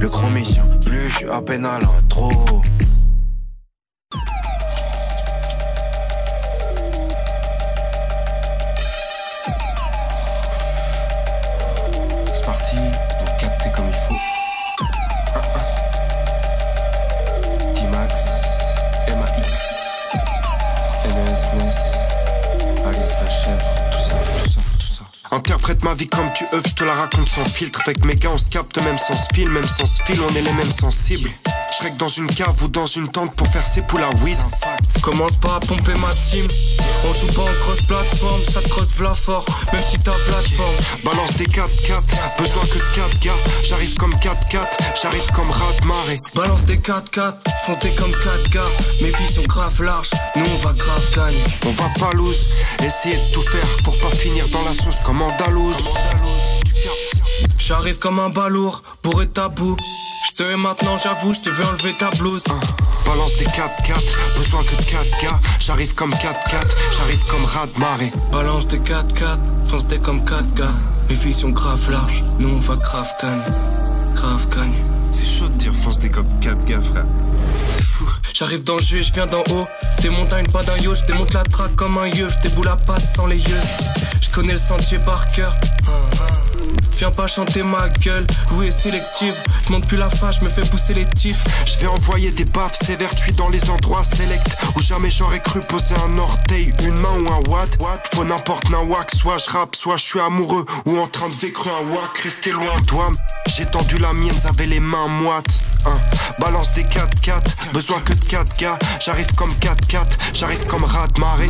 [0.00, 2.30] Le chromie plus, je suis à peine à l'intro.
[25.68, 27.82] Interprète ma vie comme tu œuvres, je te la raconte sans filtre.
[27.84, 30.52] Avec mes gars, on se capte même sans fil, même sans fil, on est les
[30.54, 31.28] mêmes sensibles.
[31.80, 34.38] Règle dans une cave ou dans une tente pour faire ses poules à weed.
[35.02, 36.46] Commence pas à pomper ma team.
[37.04, 40.74] On joue pas en cross plateforme, ça te crosse v'là fort, même si ta plateforme.
[41.04, 41.68] Balance des 4-4,
[42.38, 43.32] besoin que de 4 gars.
[43.64, 44.66] J'arrive comme 4-4,
[45.00, 46.22] j'arrive comme rat de marée.
[46.34, 47.34] Balance des 4-4,
[47.66, 48.60] fonce des comme 4 gars.
[49.00, 51.44] Mes vies sont grave larges, nous on va grave gagner.
[51.66, 52.46] On va pas loose,
[52.84, 55.76] essayer de tout faire pour pas finir dans la sauce comme Andalouse.
[57.58, 59.76] J'arrive comme un balourd, bourré de tabou.
[60.38, 62.44] Te hais maintenant, j'avoue, je te veux enlever ta blouse.
[63.04, 63.68] Balance des 4-4,
[64.36, 65.40] besoin que de 4 gars.
[65.58, 66.32] J'arrive comme 4-4,
[66.96, 68.12] j'arrive comme rat de marée.
[68.30, 70.74] Balance des 4-4, fonce des comme 4 gars.
[71.08, 73.42] Mes vies sont grave larges, nous on va grave gagner.
[74.14, 74.78] Grave gagner.
[75.10, 77.06] C'est chaud de dire fonce des comme 4 gars, frère.
[78.32, 79.66] J'arrive dans le jeu, je viens d'en haut.
[80.02, 82.28] Des montagnes, pas d'un yo, je démonte la traque comme un yeux.
[82.28, 83.60] Je déboule la patte sans les yeux.
[84.22, 85.52] Je connais le sentier par cœur.
[86.98, 89.34] Viens pas chanter ma gueule, oui est sélective.
[89.66, 91.44] Je monte plus la face, je me fais pousser les tifs.
[91.64, 95.60] Je vais envoyer des baffes sévères, tu dans les endroits sélects où jamais j'aurais cru
[95.60, 97.78] poser un orteil, une main ou un watt.
[98.14, 101.36] Faut n'importe un wack, soit je rappe, soit je suis amoureux ou en train de
[101.36, 102.18] vécre un wack.
[102.18, 103.10] Restez loin, toi.
[103.46, 105.60] J'ai tendu la mienne, j'avais les mains moites.
[105.86, 105.98] Hein.
[106.40, 108.78] Balance des 4-4, besoin que de 4 gars.
[109.00, 110.04] J'arrive comme 4-4,
[110.34, 111.48] j'arrive comme rat de marée.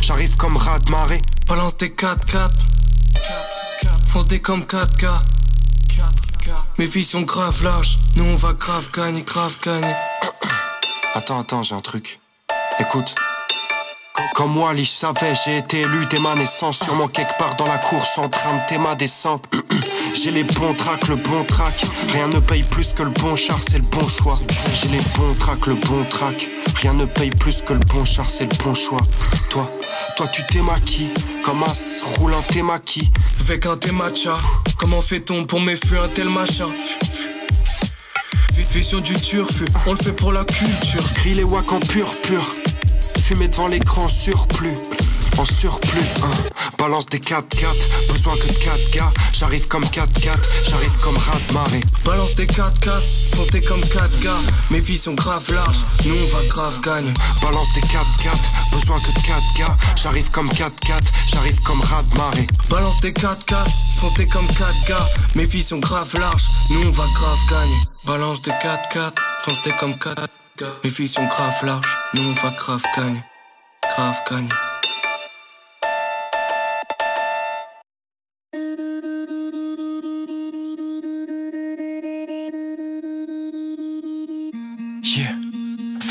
[0.00, 1.22] J'arrive comme rat de marée.
[1.46, 2.50] Balance des 4-4.
[4.26, 5.20] Des comme 4 gars.
[6.76, 9.94] Mes filles sont grave larges, nous on va grave gagner, grave gagner.
[11.14, 12.20] Attends, attends, j'ai un truc.
[12.78, 13.14] Écoute.
[14.34, 16.80] Comme moi, Lich savait, j'ai été élu dès ma naissance.
[16.80, 19.46] Sûrement quelque part dans la course, en train de ma descente.
[20.14, 21.84] J'ai les bons tracks, le bon track.
[22.08, 24.38] Rien ne paye plus que le bon char, c'est le bon choix.
[24.72, 26.48] J'ai les bons tracks, le bon track.
[26.76, 29.00] Rien ne paye plus que le bon char, c'est le bon choix.
[29.50, 29.70] Toi,
[30.16, 31.10] toi tu t'es maquis.
[31.44, 33.10] Comme as, roule un thé maquis.
[33.40, 34.36] Avec un thé matcha,
[34.76, 36.68] comment fait-on pour méfier un tel machin?
[38.72, 41.02] Vision du turfu, on le fait pour la culture.
[41.14, 42.54] Gris les wack en pur pur.
[43.18, 44.76] Fumer devant l'écran surplus.
[45.36, 46.30] En surplus, hein.
[46.78, 47.42] balance des 4-4,
[48.12, 49.12] besoin que de 4 gars.
[49.32, 50.36] J'arrive comme 4-4,
[50.68, 51.80] j'arrive comme rat de marée.
[52.04, 53.00] Balance des 4-4,
[53.36, 54.38] foncez comme 4 gars.
[54.70, 57.14] Mes filles sont grave larges, nous on va grave gagner.
[57.40, 57.98] Balance des 4-4,
[58.72, 59.76] besoin que de 4 gars.
[59.94, 60.72] J'arrive comme 4-4,
[61.30, 62.46] j'arrive comme rat de marée.
[62.68, 63.36] Balance des 4-4,
[64.00, 65.06] foncez comme 4 gars.
[65.36, 67.78] Mes filles sont grave larges, nous on va grave gagner.
[68.04, 69.12] Balance des 4-4,
[69.44, 70.66] foncez comme 4 gars.
[70.82, 73.22] Mes filles sont grave larges, nous on va grave gagner.
[73.94, 74.67] Grave gagner.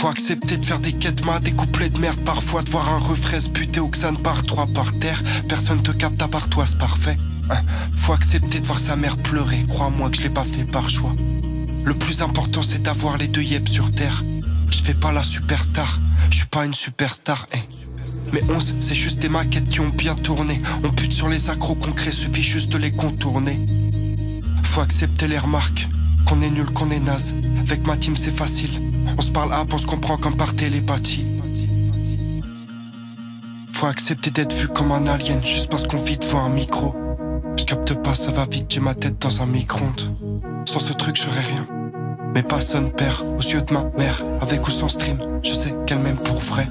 [0.08, 2.98] Faut accepter de faire des quêtes mat, des couplets de merde parfois, de voir un
[2.98, 5.22] refrain se buter xan par trois par terre.
[5.50, 7.18] Personne te capte à part toi, c'est parfait.
[7.50, 7.62] Hein.
[7.98, 11.12] Faut accepter de voir sa mère pleurer, crois-moi que je l'ai pas fait par choix.
[11.84, 14.24] Le plus important c'est d'avoir les deux yep sur terre.
[14.70, 17.68] Je fais pas la superstar, je suis pas une superstar, eh.
[18.32, 20.62] Mais 11, c'est juste des maquettes qui ont bien tourné.
[20.86, 23.60] On bute sur les accros concrets, suffit juste de les contourner.
[24.64, 25.90] Faut accepter les remarques,
[26.26, 27.34] qu'on est nul, qu'on est naze.
[27.60, 28.80] Avec ma team, c'est facile.
[29.16, 31.42] On se parle up, on se comprend comme par télépathie.
[33.72, 36.96] Faut accepter d'être vu comme un alien juste parce qu'on vit devant un micro.
[37.58, 40.16] Je capte pas, ça va vite, j'ai ma tête dans un micro-ondes.
[40.66, 41.68] Sans ce truc, j'aurais rien.
[42.34, 45.20] Mais personne perd aux yeux de ma mère, avec ou sans stream.
[45.44, 46.68] Je sais qu'elle m'aime pour vrai.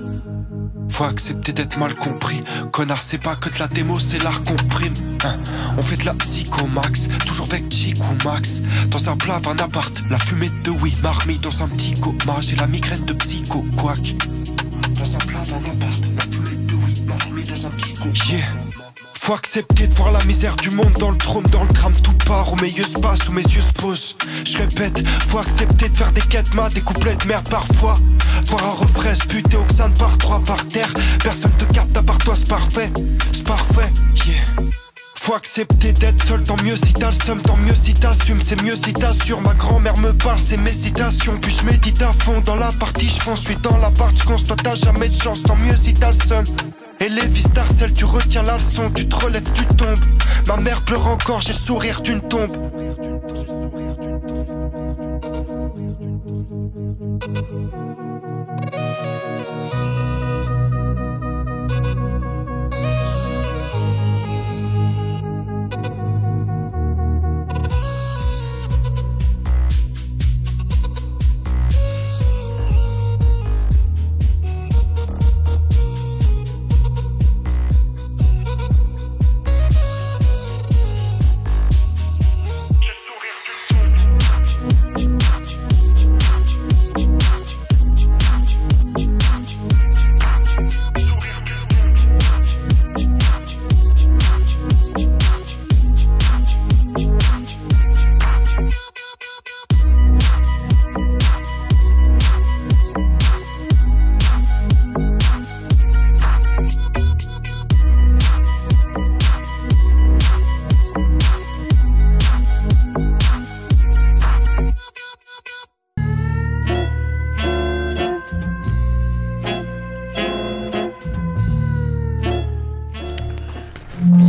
[0.89, 2.43] Faut accepter d'être mal compris.
[2.73, 4.95] Connard, c'est pas que de la démo, c'est l'art comprime.
[5.25, 5.35] Hein.
[5.77, 8.63] On fait de la psycho max, toujours avec Chic ou Max.
[8.89, 12.41] Dans un plat, un appart, la fumée de oui, marmite dans un petit coma.
[12.41, 14.15] J'ai la migraine de psycho, quack.
[14.99, 18.15] Dans un plat, un appart, la fumée de oui, marmite dans un petit coma.
[18.29, 18.86] Yeah.
[19.27, 22.17] Faut accepter de voir la misère du monde dans le trône, dans le drame, tout
[22.29, 24.17] part, où mes yeux se passent, où mes yeux se posent.
[24.45, 27.95] Je répète, faut accepter de faire des quêtes mat, des couplets de merde parfois.
[28.45, 30.93] Voir un refrain se buter xan par trois par terre.
[31.25, 32.89] Personne te capte à part toi, c'est parfait,
[33.33, 33.93] c'est parfait,
[34.29, 34.45] yeah.
[35.27, 38.63] Faut accepter d'être seul, tant mieux si t'as le seum, tant mieux si t'assumes, c'est
[38.63, 39.41] mieux si t'assures.
[39.41, 41.37] Ma grand-mère me parle, c'est mes citations.
[41.43, 44.45] Puis je médite à fond dans la partie, je fonce, suis dans la partie, je
[44.45, 46.45] toi t'as jamais de chance, tant mieux si t'as le seum.
[47.01, 47.23] Et les
[47.77, 49.99] celle tu retiens la leçon, tu te relèves, tu tombes.
[50.47, 52.57] Ma mère pleure encore, j'ai le sourire d'une tombe.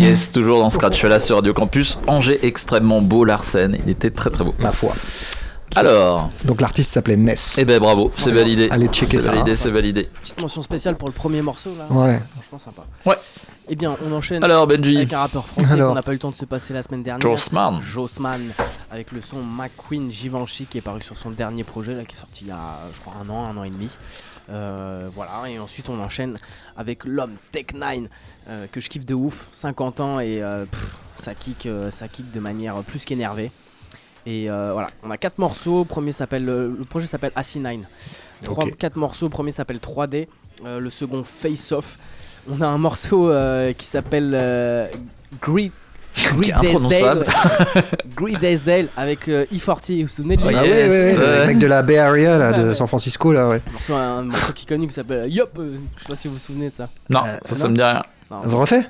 [0.08, 2.00] Yes, toujours dans Scratch là sur Radio Campus.
[2.08, 3.78] Angers extrêmement beau, Larsen.
[3.86, 4.56] Il était très très beau.
[4.58, 4.93] Ma foi.
[5.76, 6.32] Alors.
[6.46, 7.56] Donc l'artiste s'appelait Mess.
[7.60, 8.70] Eh ben bravo, c'est validé.
[8.72, 9.32] Allez checker C'est ça.
[9.32, 9.56] validé, hein.
[9.58, 10.10] c'est validé.
[10.22, 11.88] Petite mention spéciale pour le premier morceau là.
[11.93, 12.22] Ouais.
[12.36, 12.84] Franchement sympa.
[13.06, 13.15] Ouais.
[13.67, 14.96] Eh bien, on enchaîne Alors, Benji.
[14.96, 17.04] avec un rappeur français qu'on n'a pas eu le temps de se passer la semaine
[17.04, 17.20] dernière.
[17.22, 17.82] Jossman.
[17.82, 18.41] Jossman,
[18.89, 22.20] avec le son McQueen Givenchy qui est paru sur son dernier projet là, qui est
[22.20, 23.89] sorti il y a, je crois, un an, un an et demi.
[24.49, 26.33] Euh, voilà, et ensuite on enchaîne
[26.77, 28.07] avec l'homme Tech9
[28.47, 32.31] euh, que je kiffe de ouf, 50 ans et euh, pff, ça kick, ça kick
[32.31, 33.51] de manière plus qu'énervée.
[34.25, 35.86] Et voilà, on a quatre morceaux.
[35.86, 37.83] Premier s'appelle, le projet s'appelle AC9.
[38.43, 38.77] Trois, Ok.
[38.77, 39.25] Quatre morceaux.
[39.25, 40.27] Le premier s'appelle 3D.
[40.65, 41.97] euh, le second Face Off.
[42.49, 43.31] On a un morceau
[43.77, 44.88] qui s'appelle euh,
[48.15, 50.49] Great Days Dale avec euh, E40, vous vous souvenez de lui?
[50.51, 51.39] Oh, Ah ouais, yes, ouais, ouais, ouais.
[51.41, 52.73] le mec de la Bay Area là, de.
[52.73, 53.62] San Francisco là, ouais.
[53.67, 56.27] Un morceau, un morceau qui est connu qui s'appelle Yop, euh, je sais pas si
[56.27, 56.89] vous vous souvenez de ça.
[57.10, 58.03] Non, Euh, ça, ça me dit rien.
[58.32, 58.41] Non.
[58.43, 58.88] Vous refait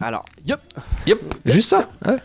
[0.00, 0.60] Alors, Yop,
[1.06, 1.18] Yep.
[1.46, 2.16] Juste ça ouais.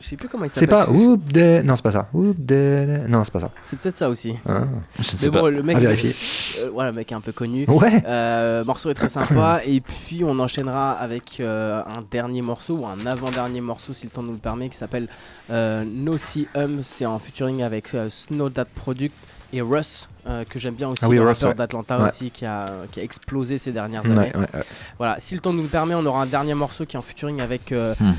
[0.00, 0.68] Je sais plus comment il C'est s'appelle.
[0.78, 1.62] pas je- Whoop de...
[1.62, 2.08] Non, c'est pas ça.
[2.14, 3.00] De...
[3.08, 3.50] Non, c'est pas ça.
[3.62, 4.34] C'est peut-être ça aussi.
[4.48, 4.60] Ah,
[4.98, 5.50] Je sais Mais bon, pas.
[5.50, 6.14] le mec, à vérifier.
[6.60, 7.64] euh, voilà, le mec est un peu connu.
[7.68, 8.02] Ouais.
[8.06, 9.60] Euh, morceau est très sympa.
[9.66, 14.10] et puis on enchaînera avec euh, un dernier morceau ou un avant-dernier morceau, si le
[14.10, 15.08] temps nous le permet, qui s'appelle
[15.50, 16.80] euh, No See Hum.
[16.82, 19.14] C'est en featuring avec Snow Dat Product
[19.52, 21.18] et Russ, euh, que j'aime bien aussi, Ah oui,
[21.56, 22.06] d'Atlanta Ouais.
[22.08, 24.32] aussi, qui a, qui a explosé ces dernières Ouais, années.
[24.36, 24.60] ouais.
[24.98, 27.02] Voilà, si le temps nous le permet, on aura un dernier morceau qui est en
[27.02, 28.12] featuring avec euh, Hmm.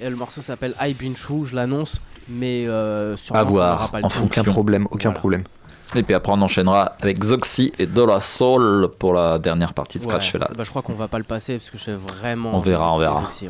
[0.00, 3.88] Et le morceau s'appelle I've Been True, je l'annonce, mais euh, sûrement À voir, n'aura
[3.88, 4.06] pas le.
[4.24, 5.18] Aucun problème, aucun Voilà.
[5.18, 5.42] problème.
[5.94, 10.02] Et puis après, on enchaînera avec Zoxy et Dollar Soul pour la dernière partie de
[10.02, 10.50] Scratch Fellas.
[10.56, 12.54] bah, je crois qu'on va pas le passer parce que j'ai vraiment.
[12.56, 13.22] On verra, on verra.
[13.22, 13.48] Zoxy,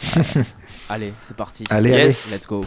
[0.88, 1.64] allez, c'est parti.
[1.70, 2.32] Allez, Yes.
[2.34, 2.64] Let's go.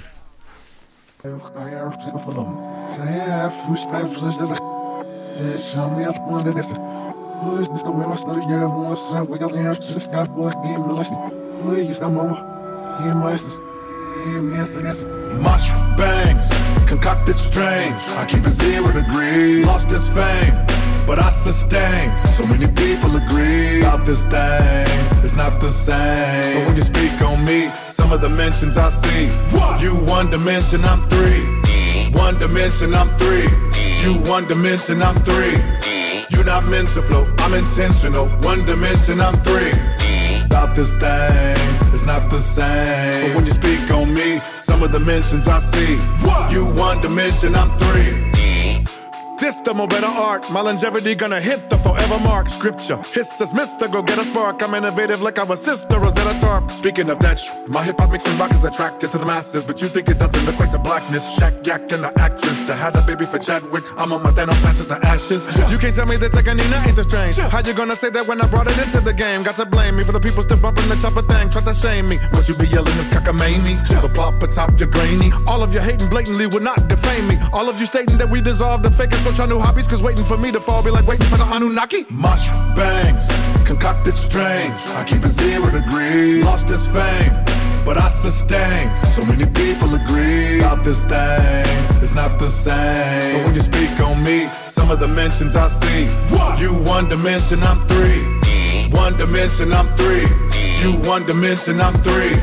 [15.40, 16.46] Mush bangs,
[16.88, 18.02] concocted strange.
[18.20, 19.66] I keep it zero degrees.
[19.66, 20.54] Lost this fame,
[21.06, 22.10] but I sustain.
[22.34, 24.88] So many people agree about this thing.
[25.24, 26.56] It's not the same.
[26.56, 29.28] But when you speak on me, some of the mentions I see.
[29.84, 31.44] You one dimension, I'm three.
[32.12, 33.48] One dimension, I'm three.
[34.04, 35.58] You one dimension, I'm three.
[36.30, 38.28] You're not meant to flow, I'm intentional.
[38.42, 39.72] One dimension, I'm three.
[40.46, 43.28] About this thing, it's not the same.
[43.28, 45.98] But when you speak on me, some of the mentions I see.
[46.54, 48.33] You one dimension, I'm three.
[49.44, 50.50] This the more better art.
[50.50, 52.48] My longevity gonna hit the forever mark.
[52.48, 52.96] Scripture.
[53.12, 54.64] Hiss says, Mister, go get a spark.
[54.64, 56.72] I'm innovative like our sister Rosetta Tharp.
[56.72, 59.82] Speaking of that, sh- my hip hop mixing rock is attracted to the masses, but
[59.82, 61.38] you think it doesn't look equate to blackness.
[61.38, 63.84] Shaq Yak and the actress that had a baby for Chadwick.
[63.98, 65.44] I'm on my Thanos passes the ashes.
[65.70, 67.36] You can't tell me that Tekanina ain't the strange.
[67.36, 69.44] How you gonna say that when I brought it into the game?
[69.44, 71.50] Got to blame me for the people still bumping the chopper thing.
[71.50, 72.16] Try to shame me.
[72.32, 73.86] What you be yelling is cockamamie.
[74.00, 75.34] So pop atop your grainy.
[75.48, 77.38] All of you hating blatantly would not defame me.
[77.52, 80.04] All of you stating that we dissolve the fake and so try new hobbies, cause
[80.04, 82.06] waiting for me to fall be like waiting for the Anunnaki.
[82.10, 83.26] Mush bangs,
[83.65, 84.74] concocted strange.
[84.93, 86.46] I keep it zero degrees.
[86.46, 87.32] Lost this fame,
[87.84, 88.91] but I sustain.
[89.08, 91.65] So many people agree about this thing.
[92.02, 93.38] It's not the same.
[93.38, 96.04] But when you speak on me, some of the mentions I see.
[96.62, 98.22] You one dimension, I'm three.
[98.91, 100.28] One dimension, I'm three.
[100.82, 102.36] You one dimension, I'm three.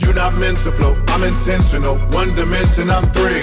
[0.00, 1.98] You not meant to flow, I'm intentional.
[2.12, 3.42] One dimension, I'm three.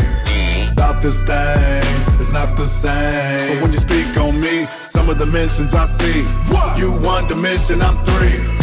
[0.72, 1.84] About this thing,
[2.20, 3.56] it's not the same.
[3.56, 6.24] But when you speak on me, some of the mentions I see.
[6.80, 8.62] You one dimension, I'm three.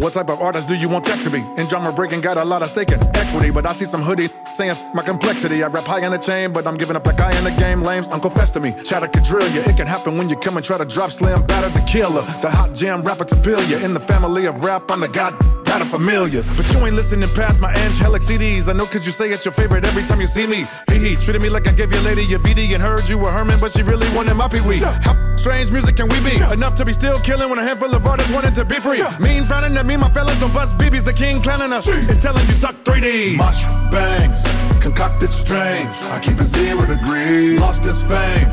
[0.00, 1.44] What type of artist do you want tech to be?
[1.58, 4.30] In drama breaking, got a lot of stake in equity, but I see some hoodie
[4.54, 5.62] saying my complexity.
[5.62, 7.82] I rap high in the chain, but I'm giving up like I in the game.
[7.82, 8.74] Lames, Uncle Fest to me.
[8.82, 9.62] Chatter could drill ya.
[9.66, 12.22] It can happen when you come and try to drop slam, batter the killer.
[12.40, 13.78] The hot jam rapper to bill ya.
[13.78, 15.34] In the family of rap, I'm the god.
[15.70, 18.68] Got familiars, but you ain't listening past my angelic CDs.
[18.68, 20.66] I know cause you say it's your favorite every time you see me.
[20.90, 23.30] Hee hee, treated me like I gave your lady your VD and heard you were
[23.30, 24.78] Herman, but she really wanted my pee wee.
[24.78, 26.34] How strange music can we be?
[26.52, 29.00] Enough to be still killing when a handful of artists wanted to be free.
[29.20, 31.04] Mean frowning at me, my fellas don't bust BBs.
[31.04, 33.36] The king clowning us is telling you suck 3D.
[33.36, 34.42] Mush bangs,
[34.82, 35.94] concocted strange.
[36.10, 37.60] I keep it zero degrees.
[37.60, 38.48] Lost this fame,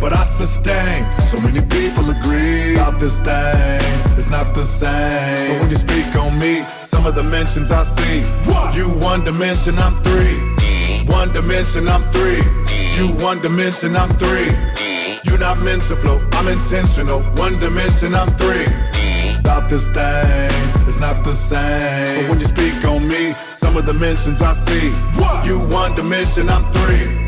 [0.00, 1.04] but I sustain.
[1.28, 3.80] So many people agree about this thing.
[4.18, 5.52] It's not the same.
[5.52, 8.22] But when you speak on me, some of the mentions I see.
[8.76, 10.36] You one dimension, I'm three.
[11.06, 12.42] One dimension, I'm three.
[12.96, 14.50] You one dimension, I'm three.
[15.24, 17.20] You not meant to flow, I'm intentional.
[17.36, 18.66] One dimension, I'm three.
[19.38, 20.50] About this thing,
[20.86, 22.22] it's not the same.
[22.22, 24.92] But when you speak on me, some of the mentions I see.
[25.46, 27.19] You one dimension, I'm three.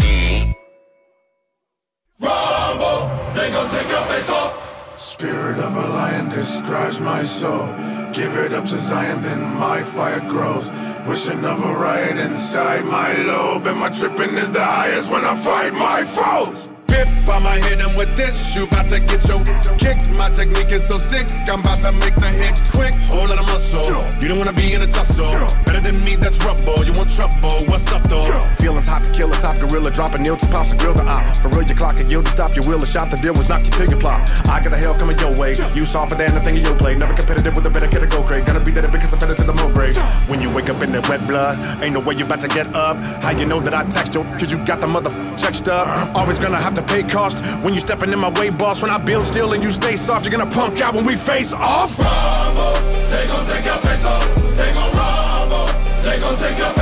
[3.82, 4.58] Take your face off.
[4.96, 7.66] Spirit of a lion describes my soul.
[8.12, 10.70] Give it up to Zion, then my fire grows.
[11.06, 13.66] Wishing of a riot inside my lobe.
[13.66, 16.71] And my tripping is the highest when I fight my foes.
[16.92, 18.54] Pip, I'ma hit him with this.
[18.54, 19.40] You about to get your
[19.80, 20.12] kicked.
[20.12, 21.24] My technique is so sick.
[21.48, 22.92] I'm about to make the hit quick.
[23.08, 23.80] Whole lot of muscle.
[24.20, 25.24] You don't wanna be in a tussle.
[25.64, 26.84] Better than me, that's rubble.
[26.84, 27.56] You want trouble?
[27.64, 28.28] What's up though?
[28.60, 29.90] Feelings hot to kill a top gorilla.
[29.90, 31.24] Drop a nail to pops a grill the op.
[31.40, 32.82] For real, your clock and yield to stop your wheel.
[32.82, 34.20] A shot the deal was knock you till you plop.
[34.52, 35.56] I got the hell coming your way.
[35.72, 36.94] You softer than the thing in your play.
[36.94, 38.44] Never competitive with a better kid to go great.
[38.44, 39.96] Gonna be dead because I fell into the mo grave.
[40.28, 42.68] When you wake up in that wet blood, ain't no way you about to get
[42.76, 43.00] up.
[43.24, 44.24] How you know that I text you?
[44.36, 45.08] Cause you got the mother
[45.40, 45.88] checked up.
[45.88, 46.20] Uh-huh.
[46.20, 48.82] Always gonna have to pay cost when you stepping in my way, boss.
[48.82, 51.52] When I build steel and you stay soft, you're gonna punk out when we face
[51.52, 51.98] off.
[51.98, 52.74] Rumble,
[53.10, 54.36] they gon' take your face off.
[54.56, 55.66] They gon' rumble.
[56.02, 56.81] They gon' take your face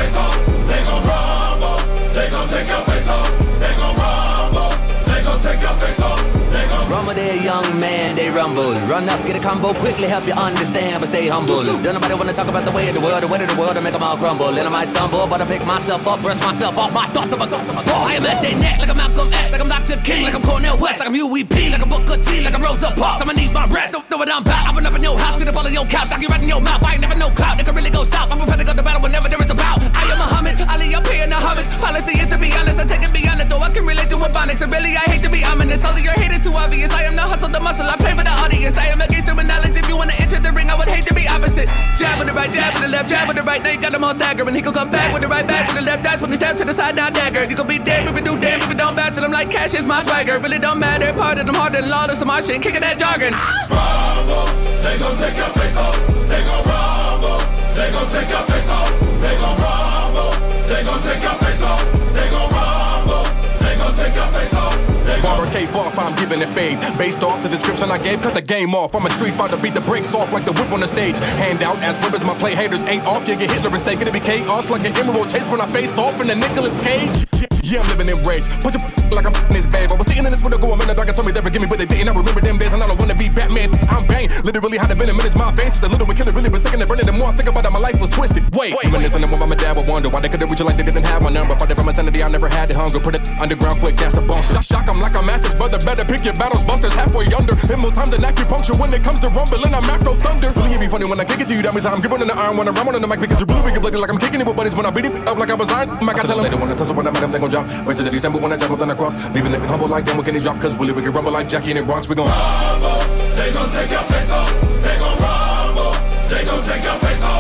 [8.40, 8.72] rumble.
[8.88, 11.62] Run up, get a combo, quickly help you understand, but stay humble.
[11.62, 13.74] Don't nobody wanna talk about the way of the world, the way of the world,
[13.76, 14.48] to make them all crumble.
[14.48, 17.40] And I might stumble, but I pick myself up, brush myself off my thoughts of
[17.40, 18.07] a ball.
[18.09, 20.00] I am at their neck, like I'm Malcolm X, like I'm Dr.
[20.09, 22.90] King, like I'm Cornel West, like I'm UEP, like I'm Booker T, like I'm Rosa
[22.96, 23.20] Parks.
[23.20, 24.68] I'ma need my rest, don't know what I'm about.
[24.68, 26.42] I've been up in your house, get up all in your couch, knock you right
[26.42, 26.83] in your mouth.
[26.87, 28.33] I ain't never no clout, nigga really go south.
[28.33, 29.80] I'm prepared to go to battle whenever there is a bout.
[29.94, 31.68] I am Muhammad, Ali up here in the homage.
[31.79, 34.16] Policy is to be honest, I take it beyond it, though I can relate to
[34.16, 34.61] ebonics.
[34.61, 36.92] And really, I hate to be ominous, only your hate is too obvious.
[36.92, 38.76] I am the hustle, the muscle, I play for the audience.
[38.76, 39.76] I am against human knowledge.
[39.76, 41.68] If you wanna enter the ring, I would hate to be opposite.
[41.98, 43.62] Jab with the right, jab with the left, jab with the right.
[43.62, 44.55] Now you got them all staggering.
[44.55, 46.03] He gon' come back with the right, back with the left.
[46.03, 47.44] That's when he step to the side, now dagger.
[47.44, 49.16] You gon' be dead if you do damn if you don't bounce.
[49.16, 50.38] And I'm like, cash is my swagger.
[50.38, 51.12] Really don't matter.
[51.12, 52.20] Part of them harder than lawless.
[52.22, 53.35] I'm shit, kicking that jargon.
[53.35, 54.46] rumble.
[54.83, 55.96] They gon' take your face off.
[56.29, 57.38] They gon' rumble.
[57.74, 58.89] They gon' take your face off.
[59.21, 60.33] They gon' rumble.
[60.67, 61.85] They gon' take your face off.
[62.17, 63.25] They gon' rumble.
[63.61, 64.77] They gon' take your face off.
[65.23, 66.79] Barber off, I'm giving it fade.
[66.99, 68.95] Based off the description I gave, cut the game off.
[68.95, 71.19] I'm a street fighter, beat the brakes off like the whip on the stage.
[71.19, 73.29] Hand out as ribbons, my play haters ain't off.
[73.29, 76.21] You get Hitler mistake, it'll be chaos like an emerald chase when I face off
[76.21, 77.30] in the Nicolas Cage.
[77.62, 78.49] Yeah, I'm living in rage.
[78.64, 79.90] Punch a like I'm this babe.
[79.90, 81.68] I was sitting in this window going, man, the dog told me they forgive me,
[81.68, 82.09] but they didn't.
[82.09, 83.75] I remember them days and I don't wanna be Batman.
[83.90, 84.31] I'm Bane.
[84.44, 85.79] Literally had a venom in his my veins.
[85.79, 87.07] Since a little one killer really was sick and burning.
[87.07, 88.46] The more I think about it, my life was twisted.
[88.55, 90.87] Wait, reminiscing of when my dad would wonder why they couldn't reach it like they
[90.87, 91.55] didn't have my number.
[91.57, 93.01] Fighting from insanity, I never had the hunger.
[93.01, 94.44] Put it underground quick, that's a bump.
[94.46, 95.79] Shock, shock 'em like a master's brother.
[95.79, 97.55] Better pick your battles, busters halfway under.
[97.66, 99.75] Hit more time than acupuncture when it comes to rumbling.
[99.75, 100.55] I'm Afro Thunder.
[100.57, 101.62] Really, it be funny when I kick it to you.
[101.62, 103.79] That means I'm gripping in the iron when I'm on the mic because you're really
[103.79, 105.70] wicked, like I'm kicking it with buddies when I beat it up like I was
[105.70, 105.90] iron.
[105.90, 107.69] I can tell them they don't wanna tussle when I met them, they gon' jump.
[107.87, 109.15] Wait till the December when I jump up on the cross.
[109.35, 110.59] Leaving it humble like them, what can they drop?
[110.61, 112.09] Cause really, we can rumble like Jackie in the Bronx.
[112.09, 113.01] We gon' rumble.
[113.35, 114.51] They gon' take your face off.
[114.63, 115.93] They gon' rumble.
[116.29, 117.39] They gon' take your face off.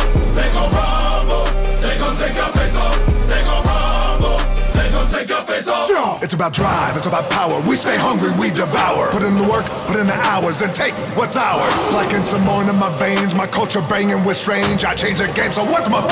[6.22, 7.62] It's about drive, it's about power.
[7.66, 9.08] We stay hungry, we devour.
[9.08, 11.90] Put in the work, put in the hours, and take what's ours.
[11.92, 14.84] Like in Simone in my veins, my culture banging with strange.
[14.84, 16.04] I change the game, so what's my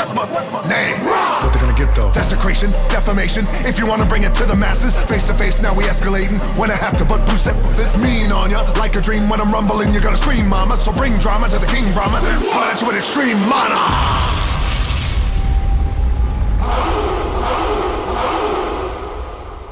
[0.66, 0.97] name?
[1.44, 2.11] What they gonna get though?
[2.12, 3.47] Desecration, defamation.
[3.68, 6.40] If you wanna bring it to the masses, face to face, now we escalating.
[6.57, 7.44] When I have to, but boost
[7.77, 8.62] this mean on ya.
[8.79, 10.79] Like a dream when I'm rumbling, you're gonna scream, mama.
[10.79, 12.21] So bring drama to the king, Brahma.
[12.55, 14.38] But it's with extreme mana.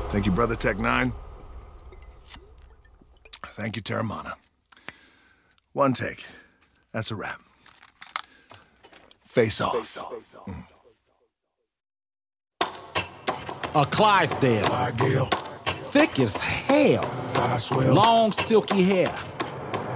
[0.08, 1.12] Thank you, Brother Tech 9.
[3.56, 4.32] Thank you, Terramana.
[5.72, 6.24] One take.
[6.92, 7.40] That's a wrap.
[9.26, 9.98] Face off.
[10.46, 10.64] Mm.
[13.74, 15.28] A Clydesdale.
[15.66, 17.04] Thick as hell.
[17.94, 19.14] Long, silky hair.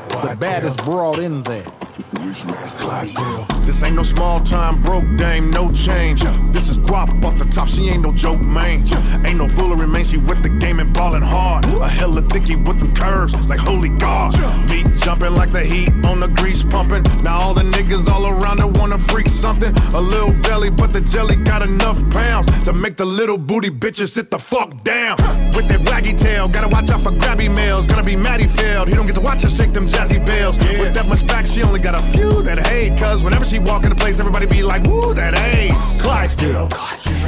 [0.08, 1.64] The baddest broad in there.
[2.12, 6.22] This ain't no small time broke dame, no change.
[6.52, 8.84] This is guap off the top, she ain't no joke, man.
[9.24, 11.66] Ain't no foolery, man, she with the game and ballin' hard.
[11.66, 14.36] A hella thicky with them curves, like holy god.
[14.68, 17.04] Me jumping like the heat on the grease pumping.
[17.22, 19.72] Now all the niggas all around her wanna freak something.
[19.94, 24.08] A little belly, but the jelly got enough pounds to make the little booty bitches
[24.08, 25.16] sit the fuck down.
[25.54, 27.86] With that waggy tail, gotta watch out for grabby males.
[27.86, 30.58] Gonna be Matty failed, he don't get to watch her shake them jazzy bells.
[30.58, 32.98] With that much back, she only got a few that hate.
[32.98, 36.00] Cause whenever she walk into place, everybody be like, woo, that ace.
[36.00, 36.68] Clydesdale.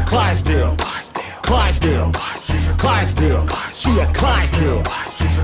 [0.06, 0.76] Clydesdale.
[1.42, 2.12] Clydesdale.
[2.78, 3.46] Clydesdale.
[3.72, 4.82] She a Clydesdale.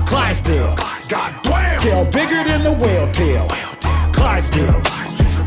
[0.05, 0.75] Clydesdale.
[1.09, 1.79] God damn.
[1.79, 3.47] Tail bigger than the whale tail.
[4.13, 4.81] Clydesdale.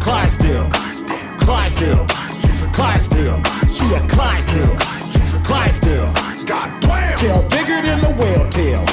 [0.00, 0.70] Clydesdale.
[1.40, 2.06] Clydesdale.
[2.72, 3.42] Clydesdale.
[3.68, 4.76] She a Clydesdale.
[5.44, 6.12] Clydesdale.
[6.46, 7.18] God damn.
[7.18, 8.91] Tail bigger than the whale tail.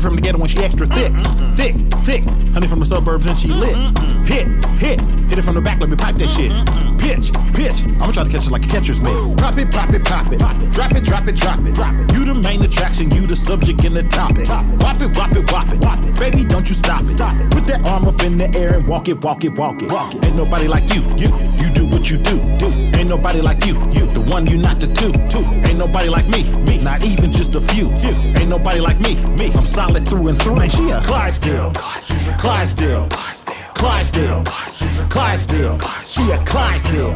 [0.00, 0.06] Thick.
[0.06, 1.12] From the ghetto when she extra thick.
[1.56, 2.24] Thick, thick.
[2.54, 3.76] Honey from the suburbs and she lit.
[4.26, 4.46] Hit,
[4.80, 4.98] hit.
[5.28, 6.50] Hit it from the back, let me pipe that shit.
[6.98, 7.84] Pitch, pitch.
[8.00, 9.12] I'ma try to catch it like a catcher's mitt.
[9.36, 10.38] Pop it, pop it, pop it.
[10.72, 11.74] Drop it, drop it, drop it.
[11.74, 12.12] Drop it.
[12.14, 14.48] You the main attraction, you the subject and the topic.
[14.48, 15.78] Wop it, wop it, wop it.
[15.80, 16.18] Wop it.
[16.18, 17.08] Baby, don't you stop it.
[17.08, 17.50] Stop it.
[17.50, 19.90] Put that arm up in the air and walk it, walk it, walk it.
[19.92, 20.24] Walk it.
[20.24, 21.02] Ain't nobody like you.
[21.16, 21.28] You,
[21.60, 22.40] you do what you do.
[22.58, 22.68] Do.
[22.96, 23.74] Ain't nobody like you.
[23.92, 25.12] You, the one you not the two.
[25.28, 25.44] Two.
[25.66, 26.44] Ain't nobody like me.
[26.64, 27.94] Me, not even just a few.
[27.96, 28.16] Few.
[28.38, 29.14] Ain't nobody like me.
[29.36, 30.56] Me, I'm solid through and through.
[30.56, 31.72] Man, she a Clydesdale.
[32.38, 33.08] Clydesdale.
[33.74, 34.44] Clydesdale.
[35.08, 35.80] Clydesdale.
[36.04, 37.14] She a Clydesdale.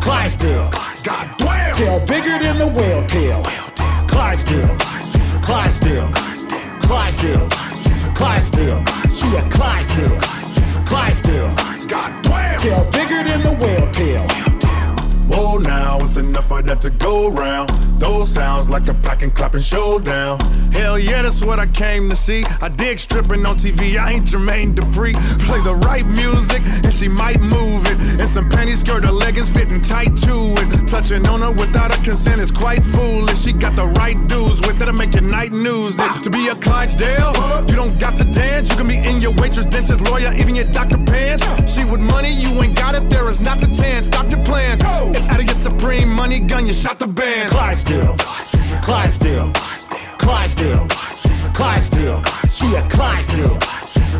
[0.00, 0.70] Clydesdale.
[1.04, 1.74] God damn.
[1.74, 3.42] Tail bigger than the whale tail.
[4.08, 4.76] Clydesdale.
[5.42, 6.08] Clydesdale.
[6.82, 7.48] Clydesdale.
[8.14, 8.84] Clydesdale.
[9.10, 10.20] She a Clydesdale.
[10.86, 11.54] Clydesdale.
[11.88, 12.58] God damn.
[12.60, 14.49] Tail bigger than the whale tail.
[15.40, 17.70] Now it's enough for that to go round.
[17.98, 20.38] Those sounds like a pack and clapping showdown.
[20.70, 22.44] Hell yeah, that's what I came to see.
[22.60, 25.14] I dig stripping on TV, I ain't Jermaine Dupri.
[25.46, 27.98] Play the right music, and she might move it.
[28.20, 30.88] And some panty skirt, her leggings fitting tight to it.
[30.88, 33.40] Touching on her without her consent is quite foolish.
[33.40, 35.98] She got the right dudes with it to make your night news.
[35.98, 36.22] It.
[36.22, 38.70] To be a Clydesdale, you don't got to dance.
[38.70, 41.44] You can be in your waitress, dentist, lawyer, even your doctor pants.
[41.72, 44.06] She with money, you ain't got it, there is not a chance.
[44.06, 44.80] Stop your plans.
[44.82, 47.50] If out of your supreme money gun, you shot the band.
[47.50, 48.16] Clydesdale,
[48.82, 49.52] Clydesdale,
[50.18, 50.88] Clydesdale,
[51.54, 52.22] Clydesdale.
[52.48, 53.58] She a Clydesdale,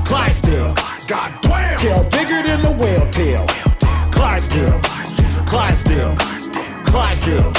[0.04, 0.74] Clydesdale.
[1.08, 1.78] God damn.
[1.78, 3.46] Tail bigger than the whale tail.
[4.16, 4.80] Clydesdale,
[5.50, 6.16] Clydesdale,
[6.90, 7.52] Clydesdale,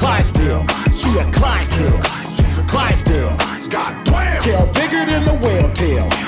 [0.00, 0.62] Clydesdale.
[0.98, 2.00] She a Clydesdale,
[2.66, 3.36] Clydesdale.
[3.68, 4.42] God damn.
[4.42, 6.27] Tail bigger than the whale tail.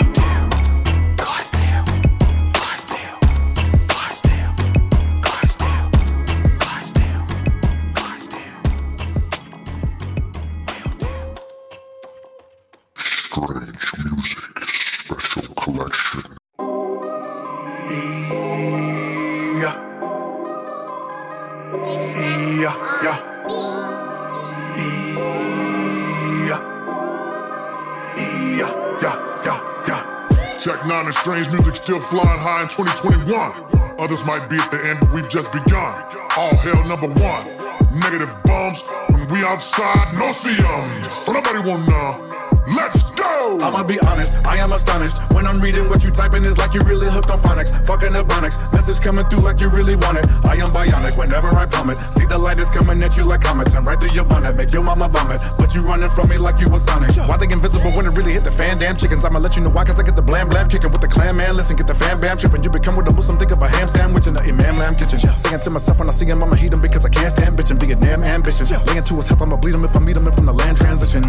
[13.33, 16.22] Strange music, special collection.
[19.61, 19.76] Yeah.
[22.59, 22.74] Yeah,
[23.05, 23.16] yeah.
[26.45, 26.61] Yeah.
[28.16, 28.70] Yeah,
[29.01, 30.59] yeah, yeah, yeah.
[30.59, 34.01] Tech Nine and strange music still flying high in 2021.
[34.01, 36.03] Others might be at the end, but we've just begun.
[36.37, 37.47] All hell number one.
[38.01, 41.03] Negative bums when we outside, no see 'em.
[41.26, 42.31] But nobody want none.
[42.76, 43.20] Let's go!
[43.41, 45.16] I'ma be honest, I am astonished.
[45.32, 47.72] When I'm reading what you typing, it's like you really hooked on phonics.
[47.86, 50.26] Fucking ebonics, message coming through like you really want it.
[50.45, 51.97] I am bionic whenever I plummet.
[52.12, 53.72] See the light is coming at you like comets.
[53.72, 55.41] And right through your bonnet, make your mama vomit.
[55.59, 57.16] But you running from me like you was Sonic.
[57.28, 58.76] Why they invisible when it really hit the fan?
[58.76, 61.01] Damn chickens, I'ma let you know why, cause I get the blam blam kicking with
[61.01, 61.57] the clan man.
[61.57, 62.62] Listen, get the fan bam tripping.
[62.62, 65.18] You become with a Muslim, think of a ham sandwich in the imam lamb kitchen.
[65.18, 67.78] Singing to myself when I see him, I'ma heat him because I can't stand bitching.
[67.80, 68.66] Damn ambition.
[68.86, 70.76] Laying to his health, I'ma bleed him if I meet him in from the land
[70.76, 71.22] transition.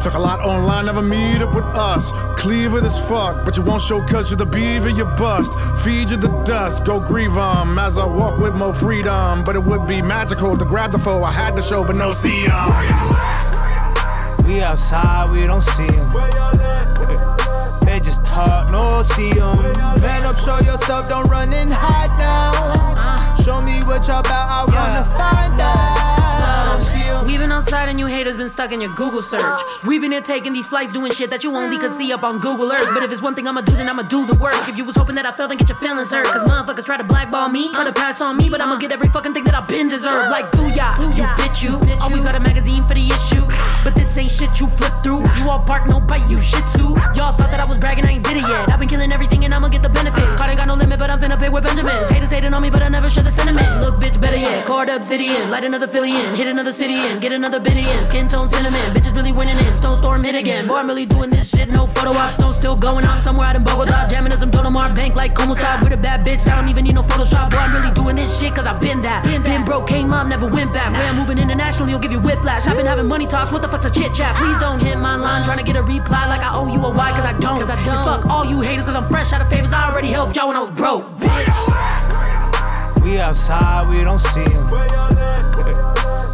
[0.00, 2.12] Took a lot online, never meet up with us.
[2.36, 5.52] Cleaver as fuck, but you won't show cause you're the beaver, you bust.
[5.82, 9.44] Feed you the dust, go grieve 'em as I walk with more freedom.
[9.44, 11.24] But it would be magical to grab the foe.
[11.24, 12.70] I had to show, but no see 'em.
[14.46, 16.08] We outside, we don't see them.
[17.84, 19.56] They just talk, no see them.
[20.00, 22.50] Man up, show yourself, don't run and hide now.
[22.98, 23.42] Uh.
[23.42, 26.23] Show me what y'all about, I wanna find out.
[27.26, 29.42] We've been outside and you haters been stuck in your Google search.
[29.86, 32.38] We've been here taking these flights, doing shit that you only could see up on
[32.38, 32.86] Google Earth.
[32.92, 34.54] But if it's one thing I'ma do, then I'ma do the work.
[34.68, 36.26] If you was hoping that I fell, then get your feelings hurt.
[36.26, 39.08] Cause motherfuckers try to blackball me, try to pass on me, but I'ma get every
[39.08, 40.30] fucking thing that I've been deserved.
[40.30, 41.74] Like booyah, you bitch you.
[42.02, 43.43] Always got a magazine for the issue.
[43.84, 45.20] But this ain't shit you flip through.
[45.36, 46.96] You all bark, no bite, you shit too.
[47.14, 48.70] Y'all thought that I was bragging, I ain't did it yet.
[48.70, 50.34] I've been killing everything and I'ma get the benefits.
[50.36, 52.08] Card ain't got no limit, but I'm finna pay with Benjamins.
[52.08, 53.68] Haters hating on me, but I never share the sentiment.
[53.82, 54.64] Look, bitch, better yet.
[54.64, 58.06] Card obsidian, light another Philly in, hit another city in, get another biddy in.
[58.06, 59.74] Skin tone cinnamon, bitches really winning in.
[59.74, 60.66] Stone storm hit again.
[60.66, 62.32] Boy, I'm really doing this shit, no photo op.
[62.32, 64.08] Stone still going off somewhere out in Bogota.
[64.08, 66.50] Jamming in some Dolomar bank like Como style with a bad bitch.
[66.50, 67.50] I don't even need no Photoshop.
[67.50, 69.24] Boy, I'm really doing this shit cause I've been that.
[69.24, 70.90] Been, been broke, came up, never went back.
[70.92, 72.66] Where I'm moving internationally, you'll give you whiplash.
[72.66, 74.36] I've been having money talks, what the fuck's a chit chat?
[74.36, 76.90] Please don't hit my line, trying to get a reply like I owe you a
[76.90, 77.58] why, cause I don't.
[77.58, 77.94] Cause I don't.
[77.94, 79.72] It's fuck all you haters, cause I'm fresh out of favors.
[79.72, 83.02] I already helped y'all when I was broke, bitch.
[83.02, 84.66] We outside, we don't see them.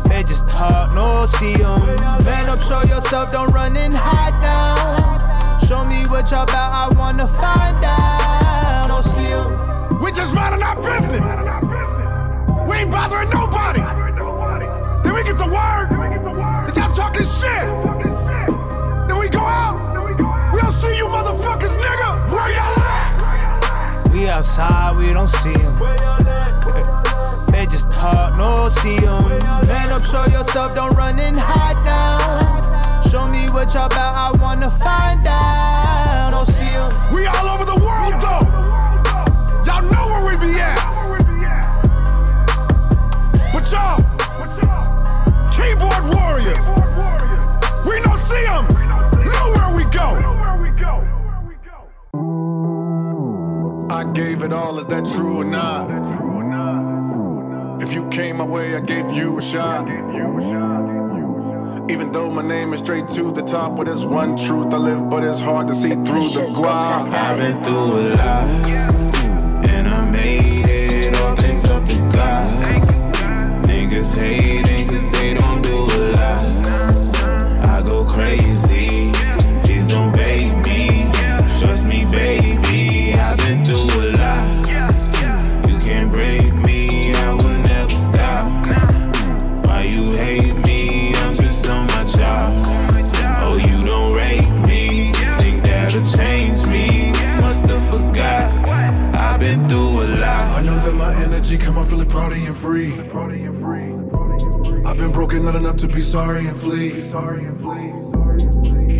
[0.09, 1.80] They just talk, no see them.
[2.24, 5.59] Man up, show yourself, don't run and hide now.
[5.66, 8.88] Show me what y'all about, I wanna find out.
[8.88, 10.01] Don't see them.
[10.01, 11.24] We just minding our business.
[12.68, 13.80] We ain't bothering nobody.
[15.03, 16.19] Then we get the word
[16.74, 17.66] that y'all talking shit.
[19.08, 20.54] Then we go out.
[20.54, 22.30] We don't see you motherfuckers, nigga.
[22.30, 24.10] Where y'all at?
[24.12, 26.96] We outside, we don't see them.
[27.50, 29.28] They just talk, no see them.
[29.66, 33.02] Man up, show yourself, don't run and hide now.
[33.10, 36.30] Show me what y'all about, I wanna find out.
[36.30, 36.90] Don't see them.
[37.12, 38.46] We all over the world though.
[39.66, 40.78] Y'all know where we be at.
[43.52, 44.00] But y'all,
[45.81, 46.59] keyboard warriors,
[47.87, 48.66] we don't see them.
[49.24, 50.09] Know where we go.
[53.91, 55.91] I gave it all, is that true or not?
[57.83, 59.89] If you came my way, I gave you a shot.
[61.91, 65.09] Even though my name is straight to the top, but there's one truth I live,
[65.09, 67.11] but it's hard to see through the guap.
[67.11, 68.45] I've been through a lot,
[69.68, 72.99] and I made it all thanks up to God.
[73.91, 76.45] Niggas hating cause they don't do a lot.
[77.66, 78.49] I go crazy,
[102.61, 102.92] free.
[104.86, 106.88] I've been broken, not enough to be sorry and flee.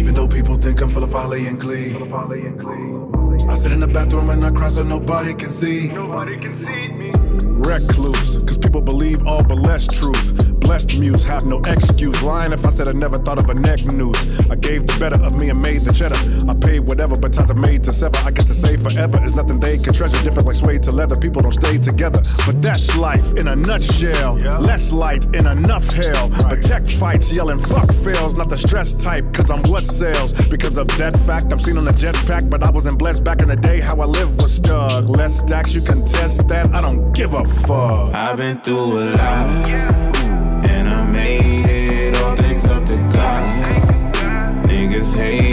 [0.00, 1.94] Even though people think I'm full of folly and glee.
[3.48, 5.88] I sit in the bathroom and I cry so nobody can see.
[7.61, 10.34] Recluse, cause people believe all but less truth.
[10.61, 12.22] Blessed muse, have no excuse.
[12.22, 14.24] Lying if I said I never thought of a neck noose.
[14.48, 16.20] I gave the better of me and made the cheddar.
[16.48, 18.16] I paid whatever, but times are made to sever.
[18.24, 20.22] I get to say forever is nothing they can treasure.
[20.22, 22.20] Different like suede to leather, people don't stay together.
[22.46, 24.36] But that's life in a nutshell.
[24.61, 26.28] Less light in enough hell.
[26.48, 28.36] But tech fights yelling fuck fails.
[28.36, 30.32] Not the stress type, cause I'm what sells.
[30.32, 33.48] Because of that fact, I'm seen on a jetpack, but I wasn't blessed back in
[33.48, 33.80] the day.
[33.80, 35.08] How I lived was stug.
[35.08, 36.72] Less stacks, you can test that.
[36.72, 38.14] I don't give a fuck.
[38.14, 39.66] I've been through a lot,
[40.64, 43.64] and I made it all thanks up to God.
[44.66, 45.49] Niggas hating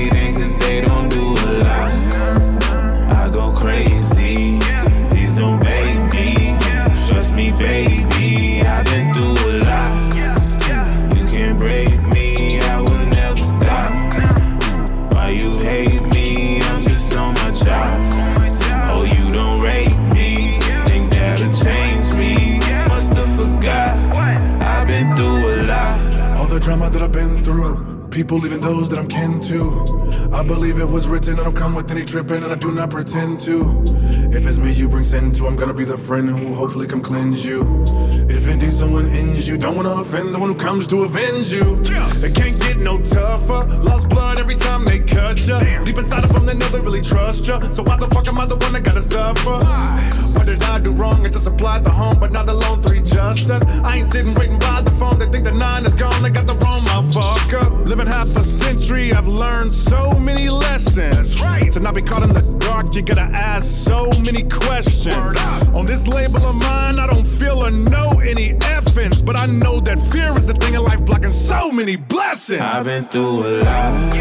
[28.27, 29.96] People, even those that I'm kin to.
[30.31, 32.89] I believe it was written, I don't come with any tripping, and I do not
[32.89, 33.83] pretend to.
[34.31, 37.01] If it's me you bring sin to, I'm gonna be the friend who hopefully come
[37.01, 37.85] cleanse you.
[38.29, 41.81] If indeed someone ends you, don't wanna offend the one who comes to avenge you.
[41.81, 43.67] It can't get no tougher.
[43.81, 45.59] Lost blood every time they cut ya.
[45.83, 47.59] Deep inside of them, they know they really trust ya.
[47.71, 49.59] So why the fuck am I the one that gotta suffer?
[50.35, 51.25] What did I do wrong?
[51.25, 52.81] I just applied the home, but not alone.
[52.81, 53.63] Three justice.
[53.83, 55.17] I ain't sitting waiting by the phone.
[55.19, 56.21] They think the nine is gone.
[56.21, 57.87] They got the wrong motherfucker.
[57.87, 61.35] Living half a century, I've learned so many lessons.
[61.35, 65.37] To not be caught in the dark, you gotta ask so many questions.
[65.73, 69.79] On this label of mine, I don't feel or know any effings, but I know
[69.81, 72.61] that fear is the thing in life blocking so many blessings.
[72.61, 74.15] I've been through a lot,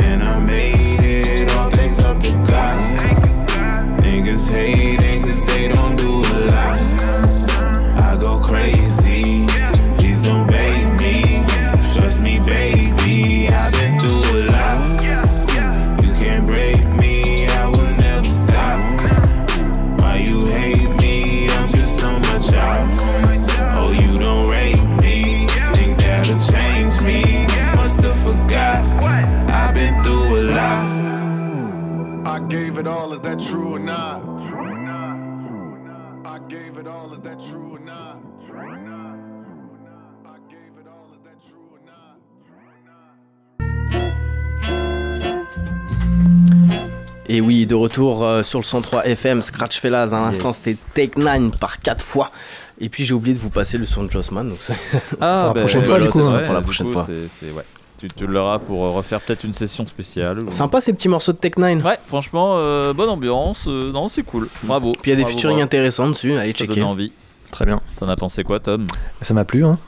[0.00, 2.76] and I made it all thanks up to God.
[4.00, 6.23] Niggas hating cause they don't do
[47.34, 50.12] Et oui, de retour euh, sur le 103 FM, Scratch Fellas.
[50.14, 50.56] À l'instant, Yes.
[50.58, 52.30] c'était Take 9 par 4 fois.
[52.80, 54.48] Et puis j'ai oublié de vous passer le son de Jossman.
[54.48, 54.74] Donc ça,
[55.20, 56.20] Ah, ça sera bah, la prochaine fois, bah, du coup.
[56.20, 57.06] hein, vrai, pour la prochaine coup, fois.
[57.06, 57.64] c'est- ouais.
[57.98, 60.40] Tu, tu l'auras pour euh, refaire peut-être une session spéciale.
[60.40, 61.82] ou- Sympa ces petits morceaux de Tech 9.
[61.84, 63.64] Ouais, franchement, euh, bonne ambiance.
[63.66, 64.48] euh, non, c'est cool.
[64.62, 64.90] Bravo.
[65.02, 65.64] Puis il y a des Bravo, featuring bravo.
[65.64, 66.36] intéressants dessus.
[66.36, 66.76] Allez, Ça checker.
[66.80, 67.12] donne envie.
[67.50, 67.80] Très bien.
[67.98, 68.86] T'en as pensé quoi, Tom?
[69.22, 69.78] Ça m'a plu, hein.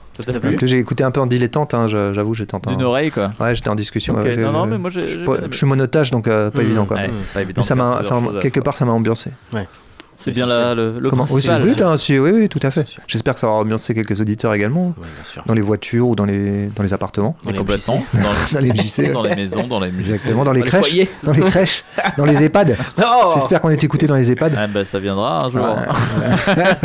[0.40, 0.58] Plu.
[0.62, 3.32] J'ai écouté un peu en dilettante, hein, j'avoue, j'étais en D'une oreille, quoi.
[3.40, 4.14] Ouais, j'étais en discussion.
[4.14, 6.62] Ok, ouais, j'ai- non, non, je- mais moi, j'ai- je, suis monotage, donc euh, pas
[6.62, 6.64] Mmh.
[6.64, 6.96] évident, quoi.
[6.96, 8.00] Ouais, pas évident Mais ça m'a,
[8.40, 9.30] quelque part, ça m'a ambiancé.
[9.52, 9.66] Ouais.
[10.16, 11.62] C'est bien la- le, le Comment Oui, c'est principal.
[11.62, 12.86] le but, hein, si- oui, oui, tout à fait.
[13.06, 14.94] J'espère que ça aura ambiancé quelques auditeurs également,
[15.24, 15.42] sûr.
[15.46, 17.36] dans les voitures ou dans les, dans les appartements.
[17.44, 18.02] Dans les complètement.
[18.52, 19.12] Dans les MJC.
[19.12, 20.10] Dans les maisons, dans les MJC.
[20.10, 20.86] Exactement, dans les Dans les crèches.
[20.86, 21.10] foyers.
[21.22, 21.84] Dans les crèches,
[22.18, 22.76] dans les EHPAD.
[22.98, 24.54] Oh J'espère qu'on est écouté dans les EHPAD.
[24.58, 25.76] Ah bah ça viendra un jour.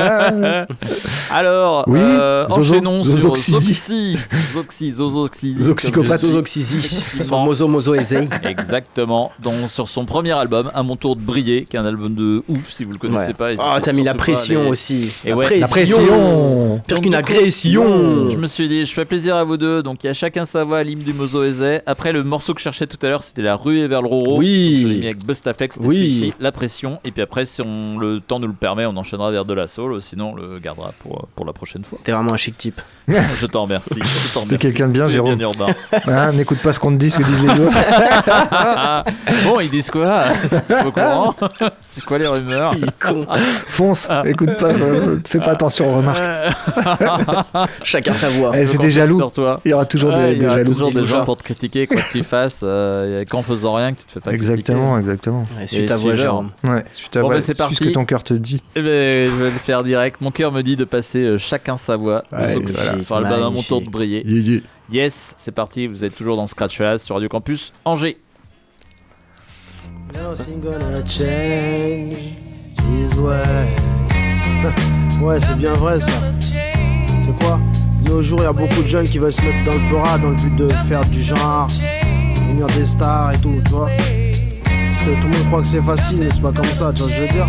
[1.31, 3.53] Alors, Oui, euh, Zozo- enchaînons sur Zozoxysi.
[3.53, 4.17] Zoxy.
[4.53, 5.61] Zoxy, Zozoxysi.
[5.63, 6.19] Zoxycopathe.
[6.21, 7.21] Zozoxysi.
[7.21, 7.95] Son mozo mozo.
[7.95, 9.31] Exactement.
[9.39, 12.43] Donc sur son premier album, À mon tour de briller, qui est un album de
[12.47, 13.33] ouf si vous le connaissez Ouais.
[13.33, 13.49] pas.
[13.59, 15.11] Ah, t'as mis la à pression aussi.
[15.25, 15.61] Et La ouais, pression.
[15.61, 16.81] La pression.
[16.87, 18.29] Pire qu'une agression.
[18.29, 19.83] Je me suis dit, je fais plaisir à vous deux.
[19.83, 21.81] Donc il y a chacun sa voix, l'hymne du Mozo Ezé.
[21.85, 24.07] Après, le morceau que je cherchais tout à l'heure, c'était La rue et vers le
[24.07, 24.37] Roro.
[24.37, 24.79] Oui.
[24.81, 26.33] Je l'ai mis avec Bustaflex, c'était Oui.
[26.39, 26.99] La pression.
[27.03, 29.67] Et puis après, si on, le temps nous le permet, on enchaînera vers de la
[29.67, 30.01] soul.
[30.01, 31.99] Sinon, on le gardera pour, pour la prochaine fois.
[32.03, 32.81] T'es vraiment un chic type.
[33.07, 33.99] je t'en remercie.
[33.99, 35.37] Je t'en T'es quelqu'un de bien, Jérôme.
[36.07, 37.75] Hein, N'écoute pas ce qu'on te dit, ce que disent les autres.
[39.45, 40.25] bon, ils disent quoi?
[41.81, 42.75] C'est quoi les rumeurs?
[43.67, 46.21] Fonce, écoute pas, euh, fais pas attention aux remarques.
[47.83, 48.51] Chacun sa voix.
[48.57, 49.17] Eh, c'est des jaloux.
[49.17, 49.59] Sur toi.
[49.65, 50.71] Il y aura toujours Ouais, des, il y des aura jaloux.
[50.71, 53.99] toujours des gens pour te critiquer quoi que tu fasses, euh, qu'en faisant rien que
[54.01, 55.45] tu te fais pas Exactement, exactement.
[55.57, 56.15] Ouais, Et suis ta voix.
[56.15, 56.49] Jérôme.
[56.63, 57.85] Ouais, suis ta Bon, voix, bah, c'est suis ce parti.
[57.85, 58.61] que ton cœur te dit.
[58.75, 60.19] Eh ben, je vais le faire direct.
[60.21, 63.01] Mon cœur me dit de passer euh, chacun sa voix de Ouais, Zoxy voilà.
[63.01, 64.23] sur l'album à mon tour de briller.
[64.25, 64.61] Yeah, yeah.
[65.05, 65.87] Yes, c'est parti.
[65.87, 68.17] Vous êtes toujours dans Scratch Fest sur Radio Campus Angers.
[70.13, 72.50] Nothing gonna change
[73.17, 73.67] way.
[75.21, 76.13] Ouais, c'est bien vrai ça.
[76.41, 77.59] C'est quoi?
[78.03, 79.91] De nos jours, il y a beaucoup de jeunes qui veulent se mettre dans le
[79.91, 81.67] Bora dans le but de faire du genre,
[82.47, 83.87] devenir des stars et tout, tu vois.
[83.87, 87.03] Parce que tout le monde croit que c'est facile, mais c'est pas comme ça, tu
[87.03, 87.47] vois ce que je veux dire?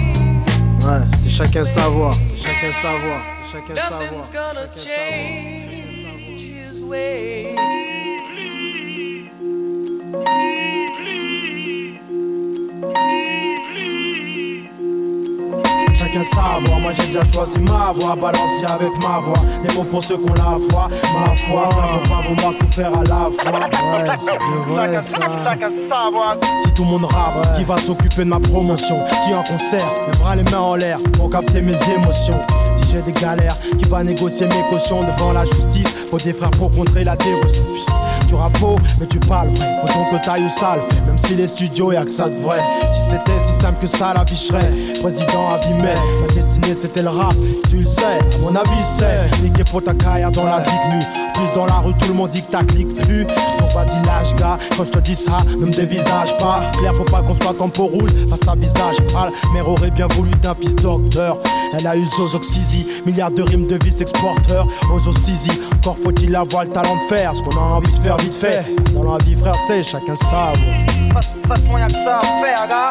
[0.82, 3.20] Ouais, c'est chacun savoir, c'est chacun savoir,
[3.50, 4.26] c'est chacun savoir.
[4.28, 4.84] chacun
[12.90, 13.21] savoir.
[16.12, 19.32] Chacun moi j'ai déjà choisi ma voix, balancer avec ma voix.
[19.62, 21.70] Des mots pour ceux qui ont la foi, ma foi.
[21.70, 23.60] Faut pas vouloir tout faire à la fois.
[23.60, 24.36] Ouais, c'est
[24.68, 25.18] vrai ça.
[26.66, 30.18] Si tout le monde rappe, qui va s'occuper de ma promotion Qui en concert, les
[30.18, 32.40] bras les mains en l'air pour capter mes émotions
[32.74, 36.50] Si j'ai des galères, qui va négocier mes cautions devant la justice Faut des frères
[36.50, 37.86] pour contrer la dévotion fils
[38.32, 38.38] Tu
[38.98, 39.66] mais tu parles vrai.
[39.82, 42.30] Faut donc que t'ailles où ça le fait Même si les studios y'a que ça
[42.30, 42.60] de vrai.
[42.90, 44.72] Si c'était si simple que ça la vie je serais
[45.02, 45.74] Président à vie
[46.82, 47.34] c'était le rap
[47.70, 50.98] Tu le sais, à mon avis c'est Niquer pour ta carrière dans la zigmu
[51.34, 54.34] Plus dans la rue tout le monde dit que ta clique plus Donc vas-y lâche
[54.34, 56.62] gars Quand je te dis ça, ne me dévisage pas.
[56.78, 59.30] Claire faut pas qu'on soit comme peau rouge Face à visage pâle.
[59.54, 61.38] Mère aurait bien voulu d'un fils docteur.
[61.78, 66.64] Elle a eu Zozoxizi Milliards de rimes de vice exporteur Ozo Sizi Encore faut-il avoir
[66.64, 68.64] le talent de faire Ce qu'on a envie de faire vite fait.
[68.92, 71.20] Dans la vie frère c'est chacun sa voix.
[71.48, 72.88] Façon y'a que ça à faire, gars.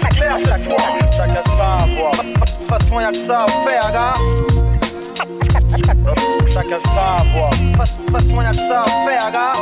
[0.00, 0.76] C'est clair chaque fois.
[1.16, 2.37] Chacun savoir.
[2.68, 4.12] Façon y'a que ça à faire.
[6.50, 7.50] Chacun savoir.
[8.12, 9.52] Façon y'a que ça à faire, gars.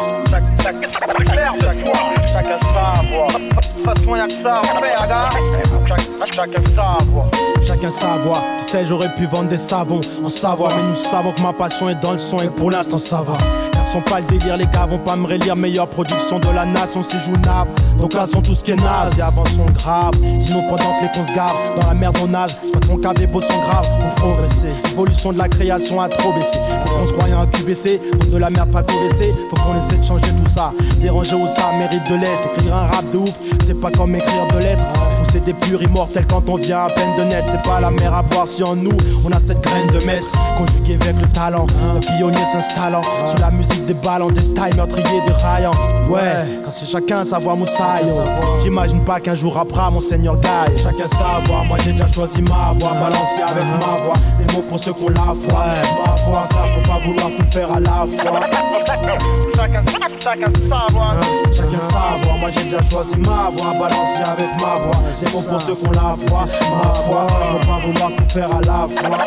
[2.32, 3.30] Chacun savoir.
[3.84, 5.28] Façon y'a que ça à faire, gars.
[6.34, 7.26] Chacun savoir.
[7.66, 11.42] Chacun savoir, qui sait j'aurais pu vendre des savons en savoir Mais nous savons que
[11.42, 13.36] ma passion est dans le son et pour l'instant ça va
[13.87, 15.57] sont pas le délire, les gars vont pas me relire.
[15.57, 19.18] Meilleure production de la nation, c'est journable Donc là sont tout ce qui est naze
[19.18, 22.28] et avant sont graves Sinon pendant que les cons se gavent, dans la merde on
[22.28, 22.51] nage.
[22.72, 26.32] Quand mon cas des beaux sont graves pour progresser L'évolution de la création a trop
[26.32, 26.59] baissé.
[26.87, 29.99] Faut qu'on se croyait un QBC, comme de la merde pas baisser Faut qu'on essaie
[29.99, 30.72] de changer tout ça.
[31.01, 32.41] Déranger où ça mérite de l'être.
[32.57, 36.27] Écrire un rap de ouf, c'est pas comme écrire de lettres Pousser des purs immortels
[36.27, 38.77] quand on vient à peine de naître C'est pas la mer à boire si en
[38.77, 43.39] nous on a cette graine de maître Conjuguée avec le talent Le pionnier s'installant Sur
[43.41, 45.72] la musique des ballons, des styles meurtriers, des raillants.
[46.09, 48.07] Ouais, quand c'est chacun savoir moussaille
[48.62, 52.72] J'imagine pas qu'un jour après mon seigneur gagne Chacun savoir, moi j'ai déjà choisi ma
[52.79, 55.64] voix Balancer avec ma voix, des mots pour ceux qui ont la foi.
[56.07, 58.41] Ma foi, frère, faut pas vouloir tout faire à la fois
[59.67, 59.83] Chacun,
[60.21, 60.53] chacun.
[61.53, 65.61] Chacun savoir, moi j'ai déjà choisi ma voix Balancer avec ma voix, des mots pour
[65.61, 69.19] ceux qui ont la foi Ma foi, faut pas vouloir tout faire à la fois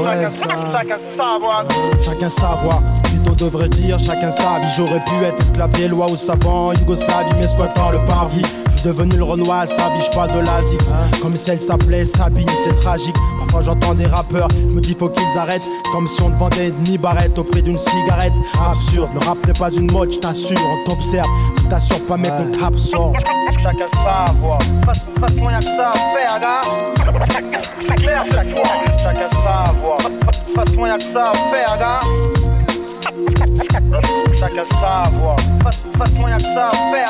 [0.00, 1.64] Ouais, c'est Chacun savoir.
[2.02, 4.72] Chacun savoir, plutôt devrait dire chacun sa vie.
[4.74, 8.42] J'aurais pu être esclave lois ou savant, Yougoslavie, mais squattant le parvis.
[8.84, 10.78] Devenu le Renoir, sa vie, je de l'Asie.
[11.20, 13.16] Comme si elle s'appelait Sabine, c'est tragique.
[13.62, 15.62] J'entends des rappeurs, je me dis faut qu'ils arrêtent.
[15.92, 18.32] Comme si on te vendait ni barrette au prix d'une cigarette.
[18.60, 21.26] Absurde, le rap n'est pas une mode, je t'assure, on t'observe.
[21.58, 23.16] Si t'assures pas, mec, on t'absorbe.
[23.62, 24.58] Chacun savoir.
[25.20, 26.60] Façon y'a que ça faire, gars.
[27.88, 28.68] C'est clair chaque fois.
[28.98, 29.98] Chacun savoir.
[30.54, 31.78] Façon y'a que ça faire,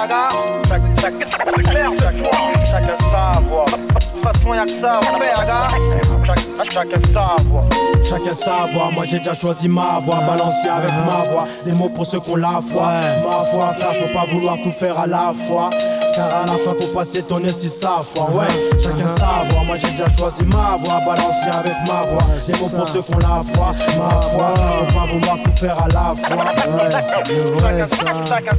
[0.07, 0.29] gars.
[2.67, 3.67] Chacun savoir.
[4.55, 5.67] Y'a que ça à faire, ça.
[6.71, 7.65] Chacun savoir.
[8.05, 11.47] Chacun savoir, moi j'ai déjà choisi ma voix, balancer avec ma voix.
[11.65, 12.93] Des mots pour ceux qui ont la foi.
[13.25, 15.71] Ma foi, frère, faut pas vouloir tout faire à la fois.
[16.15, 18.31] Car à la fin, faut pas s'étonner si ça foi.
[18.31, 18.47] Ouais,
[18.83, 22.27] chacun savoir, moi j'ai déjà choisi ma voix, balancer avec ma voix.
[22.47, 23.73] Des mots pour ceux qui ont la foi.
[23.99, 26.37] Ma foi, faut pas vouloir tout faire à la fois.
[26.37, 27.97] Ouais, c'est bien vrai ça.
[28.27, 28.57] Chacun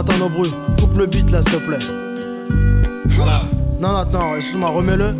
[0.00, 0.54] Attends, nos bruits.
[0.78, 1.78] Coupe le beat là, s'il te plaît.
[3.18, 3.42] Non,
[3.82, 5.14] non, attends, excuse-moi, remets-le.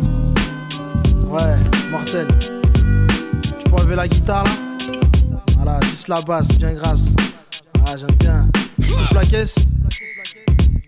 [1.27, 1.55] Ouais,
[1.91, 2.25] mortel.
[2.39, 4.51] Tu peux enlever la guitare là?
[5.57, 7.13] Voilà, juste la basse, bien grasse.
[7.85, 8.47] Ah, j'aime bien.
[8.77, 9.55] Coupe la caisse.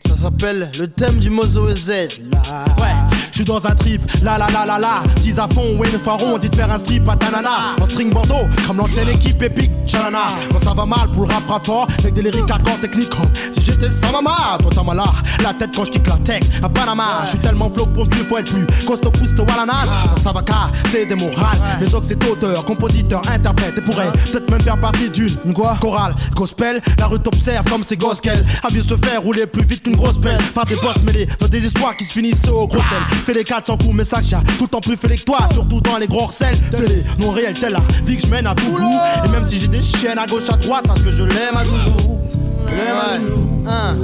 [0.07, 1.89] Ça s'appelle le thème du Mozo Z.
[2.31, 2.65] Là.
[2.79, 5.01] Ouais, je suis dans un trip, la la la la la.
[5.19, 7.73] 10 à fond, ouais, fois rond, on dit de faire un strip à Tanana.
[7.81, 10.27] En string Bordeaux, comme l'ancienne équipe épique, Chanana.
[10.51, 13.09] Quand ça va mal pour le rap rap fort, avec des lyriques à corps techniques.
[13.09, 14.29] comme Si j'étais sans maman,
[14.59, 15.05] toi t'as mal là.
[15.41, 17.05] La tête quand je kick la tech, à Panama.
[17.23, 19.87] Je suis tellement flow pour qu'il faut être plus costaud, cousteau à la nage.
[20.15, 21.57] Ça, ça va car, c'est des morales.
[21.81, 23.73] Mais autres, c'est auteur, compositeur, interprète.
[23.79, 26.81] Et pourrait peut-être même faire partie d'une chorale, gospel.
[26.99, 28.45] La rue t'observe comme c'est gospel.
[28.61, 30.37] A vu se faire rouler plus vite qu'une grosse pelle.
[30.53, 33.22] Par des boss mêlés dans des histoires qui se finissent au gros sel.
[33.25, 35.47] Fais les 400 coups, mais ça y'a tout le temps plus fait que toi.
[35.53, 36.57] Surtout dans les gros recels.
[36.71, 38.91] Télé, non réel, telle la vie que je mène à boulot.
[39.25, 41.63] Et même si j'ai des chiennes à gauche, à droite, parce que je l'aime à
[41.63, 42.19] doudou.
[42.67, 43.49] L'aime à doudou.
[43.65, 43.95] Hein,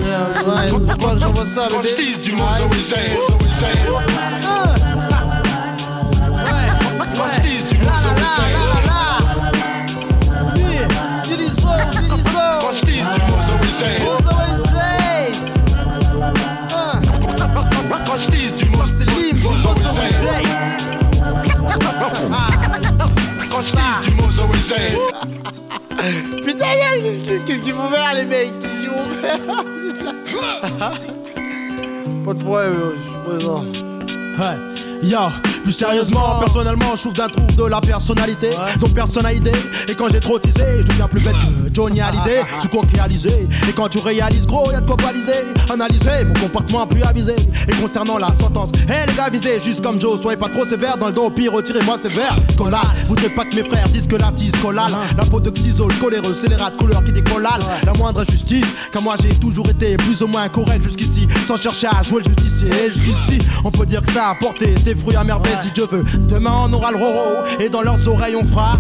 [0.88, 1.90] pourquoi j'envoie ça, bébé?
[26.46, 29.40] Putain, merde, qu'est-ce que- qu'est-ce qu'ils vont faire, les mecs Qu'est-ce qu'ils vont faire
[32.26, 33.64] Pas de problème, je suis présent.
[34.40, 34.58] Ouais.
[35.04, 35.20] Yo,
[35.70, 38.50] plus sérieusement, personnellement, je trouve d'un trou de la personnalité,
[38.80, 39.52] donc personne n'a idée.
[39.88, 42.42] Et quand j'ai trop teasé, je deviens plus bête que Johnny Hallyday.
[42.60, 45.32] Tu crois réalisé, et quand tu réalises, gros, y'a de quoi baliser.
[45.72, 47.36] Analyser mon comportement plus avisé.
[47.68, 50.98] Et concernant la sentence, hé les gars, visez juste comme Joe, soyez pas trop sévère
[50.98, 52.36] dans le dos, pire, retirez-moi sévère.
[52.58, 54.92] Collal, vous n'êtes pas que mes frères disent que l'artiste collal.
[55.18, 57.60] La peau de xysole, coléreux, de couleur qui décollal.
[57.86, 61.88] La moindre justice, car moi j'ai toujours été plus ou moins correct jusqu'ici, sans chercher
[61.88, 62.70] à jouer le justicier.
[62.86, 65.86] Et jusqu'ici, on peut dire que ça a porté ses fruits à merveille si Dieu
[65.90, 66.04] veut.
[66.28, 68.80] Demain on aura le roro, et dans leurs oreilles on fera.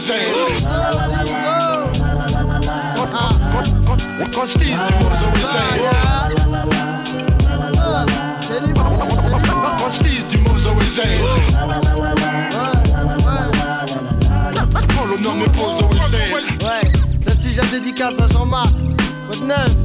[0.00, 0.22] Day.
[4.32, 4.58] Quand je.
[16.64, 16.92] Ouais,
[17.38, 18.74] si j'ai dédicace à Jean-Marc.
[19.28, 19.76] Votre neuf,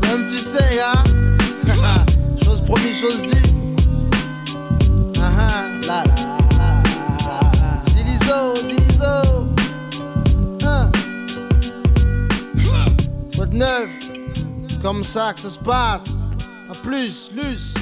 [0.00, 1.02] toi-même tu sais, hein
[2.44, 3.61] Chose promise, chose due.
[14.82, 16.26] comme ça que ça se passe.
[16.68, 17.74] A plus, Luce.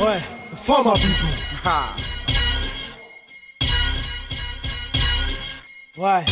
[0.00, 0.20] Ouais,
[0.56, 1.44] for people.
[5.96, 6.24] Ouais.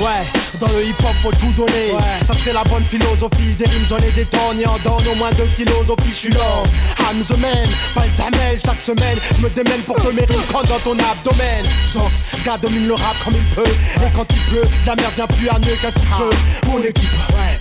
[0.00, 0.24] Ouais,
[0.58, 1.92] dans le hip hop faut tout donner.
[2.26, 3.54] Ça c'est la bonne philosophie.
[3.58, 6.14] Des rimes j'en ai des tonnes et en donne au moins deux kilos au je
[6.14, 6.62] suis là.
[7.00, 8.58] I'm the man, pas le.
[8.64, 11.66] Chaque semaine, je me démène pour que mes rimes comptent dans ton abdomen.
[11.86, 13.70] Genre, ce gars domine le rap comme il peut.
[13.96, 16.30] Et quand il pleut, la merde vient plus à nœud qu'un petit peu.
[16.70, 17.10] Mon équipe,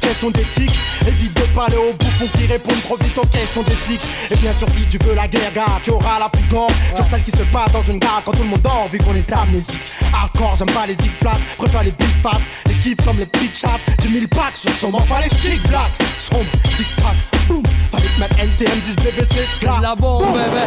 [0.09, 0.79] question d'éthique.
[1.07, 4.09] Évite de parler aux bouffons qui répondent trop vite aux questions des flics.
[4.31, 6.71] Et bien sûr, si tu veux la guerre, gars, tu auras la plus grande.
[6.97, 9.13] Genre celle qui se passe dans une gare quand tout le monde dort, vu qu'on
[9.13, 9.81] est amnésique.
[10.11, 11.11] Hardcore, j'aime pas les zig
[11.57, 12.41] préfère les big fat.
[12.65, 13.79] Les kiffs comme les big chaps.
[14.01, 15.91] J'ai mis le pack sur son m'en fallait kick black.
[16.17, 17.15] Sombre, tic tac,
[17.49, 17.63] boum.
[17.91, 20.65] Fallait que mettre NTM 10 BBC c'est la bombe, bébé.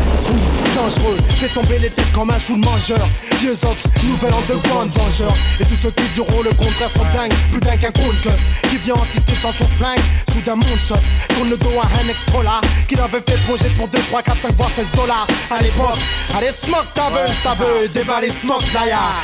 [0.75, 3.09] Dangereux, fais tomber les têtes comme un chou de mangeur.
[3.41, 5.33] Vieux ox, nouvel underground vengeur.
[5.61, 8.79] Et tous ceux qui diront le contraire sont dingues, plus dingues qu'un con de Qui
[8.79, 10.01] vient en cité sans son flingue,
[10.33, 11.01] soudain monde sauf.
[11.29, 14.43] Tourne le dos à un extra là, qu'il avait fait projet pour 2, 3, 4,
[14.43, 15.99] 5, voire 16 dollars à l'époque.
[16.37, 18.65] Allez, smoke ta buzz, ta buzz, dévalez smoke.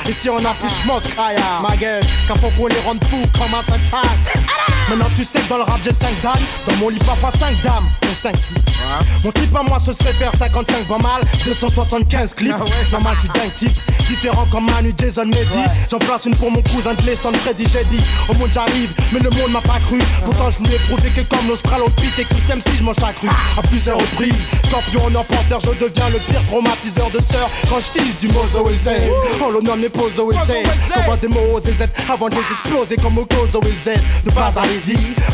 [0.09, 2.03] Et si on a plus smoke, kaya, ma gueule,
[2.41, 3.79] faut qu'on les rende fous comme un saint
[4.89, 6.33] Maintenant tu sais que dans le rap j'ai 5 dames,
[6.67, 8.71] dans mon lit parfois 5 dames, pour 5 slips.
[9.23, 12.55] Mon clip à moi ce serait faire 55 pas mal, 275 clips.
[12.91, 13.79] Normal, je suis dingue type,
[14.09, 15.65] différent comme Manu, Jason, Mehdi.
[15.91, 18.03] J'en place une pour mon cousin de l'Essonne, Freddy, j'ai dit.
[18.29, 19.99] Au monde j'arrive, mais le monde m'a pas cru.
[20.25, 23.29] Pourtant je lui ai prouvé que comme l'Australopithèque je si je mange ta cru.
[23.57, 27.51] À plusieurs reprises, champion en porteur, je deviens le pire traumatiseur de sœurs.
[27.69, 28.89] Quand je du Mozo Z,
[29.43, 30.23] en l'honneur de mes Z.
[30.95, 31.71] T'envoies des mots aux Z
[32.09, 33.91] avant de les exploser comme au cause Z.
[34.25, 34.63] De base à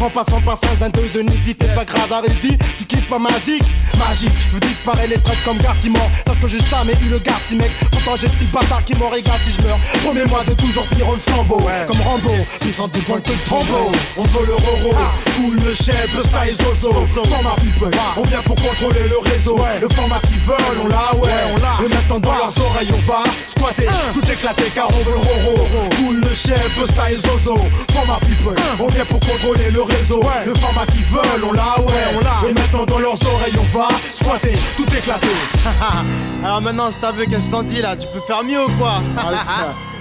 [0.00, 3.62] En passant par Saint-Zindeuse, n'hésitez pas, grâce à Rési, qui kiffe pas magique,
[3.98, 4.32] magique.
[4.54, 6.10] Je disparaître les traites comme Garcimore.
[6.24, 7.70] Parce que j'ai jamais eu le Garci, mec.
[7.90, 9.78] Pourtant, j'ai le bâtard qui m'aurait si je meurs.
[10.02, 12.32] Promets-moi de toujours tirer le flambeau, comme Rambo.
[12.60, 13.92] Puissant du point que le tombeau.
[14.16, 14.94] On veut le roro,
[15.36, 17.04] cool le chef, le style zozo.
[17.06, 19.58] Format people, on vient pour contrôler le réseau.
[19.80, 21.84] Le format qu'ils veulent, on l'a, ouais, on l'a.
[21.84, 25.68] Et maintenant, dans leurs oreilles, on va squatter, tout éclater car on veut le roro.
[25.96, 27.56] Cool le chef, le style zozo.
[27.92, 30.22] Format people, on vient pour contrôler le réseau.
[30.46, 32.48] Le format qu'ils veulent, on l'a, ouais, on l'a.
[32.48, 35.28] Et maintenant, dans leurs oreilles, on va squatter, tout éclater.
[36.44, 38.70] Alors maintenant, si t'as vu qu'est-ce que t'en dis là, tu peux faire mieux ou
[38.78, 39.02] quoi?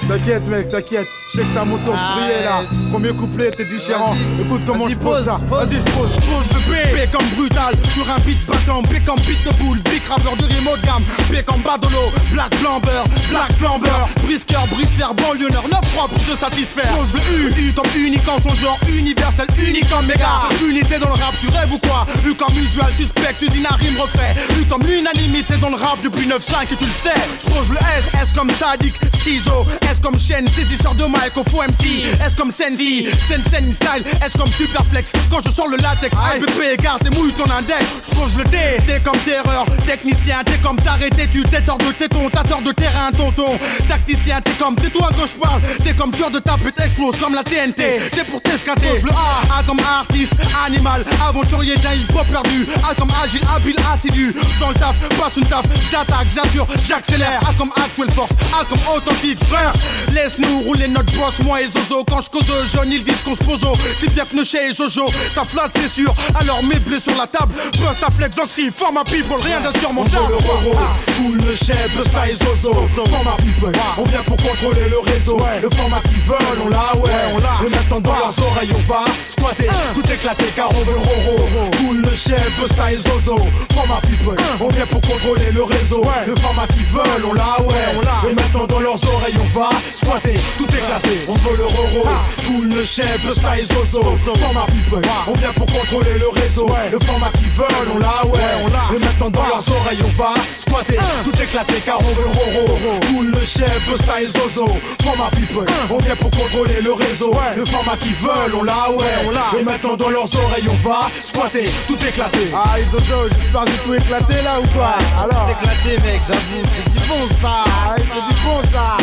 [0.08, 2.62] T'inquiète mec, t'inquiète, je sais que c'est à mon tour de briller là.
[2.92, 4.16] Premier couplet, t'es différent.
[4.40, 5.40] Écoute comment je pose ça.
[5.50, 6.10] Vas-y, je pose.
[6.16, 6.74] Je pose de B.
[6.94, 8.82] B comme brutal, sur un beat battant.
[8.84, 11.04] B comme beat de boule, big rappeur de rime haut de gamme.
[11.32, 13.90] B comme Badolo, Black Flamber, Black Flamber.
[14.24, 16.94] Brisqueur, brise-fer, banlieuneur, 9-3 pour te satisfaire.
[16.96, 20.44] Pose de U, U comme unique en son genre, universel, unique comme méga.
[20.62, 22.06] Unité dans le rap, tu rêves ou quoi?
[22.26, 24.36] U comme usual, suspect, usine à rime refait.
[24.60, 27.14] U comme l'unanimité dans le rap depuis 9-5 et tu le sais.
[27.40, 31.44] Je pose le S, S comme sadique, schizo, S comme chaîne, saisisseur de mic au
[31.44, 32.06] faux MC.
[32.26, 35.12] S comme Sensi, Sen Sen style, S comme Superflex.
[35.30, 38.02] Quand je sors le latex, ABP, garde et mouille ton index.
[38.10, 41.92] Je pose le T, T comme terreur, technicien, T comme t'arrêter, tu t'es tort de
[41.92, 43.58] téton, t'as tort de terrain, tonton.
[43.88, 47.18] Tacticien, T comme t'es toi quand je parle, T comme tueur de ta pute, explose
[47.18, 48.00] comme la TNT.
[48.12, 50.34] T pour t'escater, le A, A comme artiste,
[50.66, 52.68] animal, aventurier d'un hip-hop perdu.
[52.90, 54.36] A comme agile, habile, assidu.
[54.60, 57.42] Dans le taf, passe une taf, j'attaque, j'assure, j'accélère.
[57.50, 59.74] A comme actuelle force, A comme authentique, frère.
[60.14, 62.04] Laisse-nous rouler notre boss, moi et Zozo.
[62.10, 63.66] Quand je cause jeune, ils disent qu'on se pose
[63.98, 66.14] Si bien que chez et Jojo, ça flatte, c'est sûr.
[66.40, 70.30] Alors mes blés sur la table, bust ta flex oxy, format people, rien d'insurmontable.
[70.30, 70.74] le roro,
[71.18, 72.88] cool le chef, le style Zozo.
[72.88, 75.40] Format people, on vient pour contrôler le réseau.
[75.62, 77.60] Le format qu'ils veulent, on l'a, ouais, on l'a.
[77.66, 81.72] Et maintenant dans leurs oreilles, on va squatter, tout éclater car on veut le roro.
[81.78, 83.38] Cool le chef, le style Zozo.
[83.74, 86.04] Format people, on vient pour contrôler le réseau.
[86.28, 88.30] Le format qu'ils veulent, on l'a, ouais, on l'a.
[88.30, 91.26] Et maintenant dans leurs oreilles, on va squatter, tout éclater.
[91.28, 92.08] On veut le roro,
[92.48, 94.16] cool le chef, le style Zozo.
[94.18, 96.68] Format people, on vient pour contrôler le réseau.
[96.92, 98.96] Le format qu'ils veulent, on l'a, ouais, on l'a.
[98.96, 103.00] Et maintenant dans leurs oreilles, on va squatter, tout éclater car on veut le roro.
[103.08, 104.68] Cool le chef, le style Zozo.
[105.04, 107.34] Format people, on vient pour contrôler le réseau.
[107.56, 109.60] Le format qu'ils veulent, on l'a, ouais, on l'a.
[109.60, 112.52] Et maintenant dans leurs oreilles, on va squatter, tout éclater.
[112.54, 114.96] Ah, les Zozo, j'espère que tout éclaté là ou quoi?
[115.22, 118.98] Alors, éclaté mec, j'avoue, c'est du bon ça Ah, c'est du bon ça.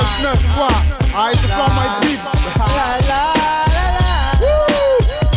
[0.00, 0.68] Pour 9-9 quoi
[1.16, 2.40] Ah, c'est for my peeps.
[2.56, 3.32] La la
[3.66, 4.06] la la.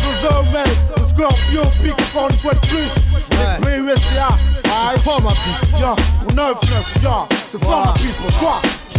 [0.00, 2.92] Zozo mec, le scorpion pique encore une fois de plus.
[3.30, 4.28] Les prix USDA.
[4.66, 5.80] Ah, c'est for my peeps.
[5.80, 8.30] Yo, pour 9-9, yo, c'est for my people,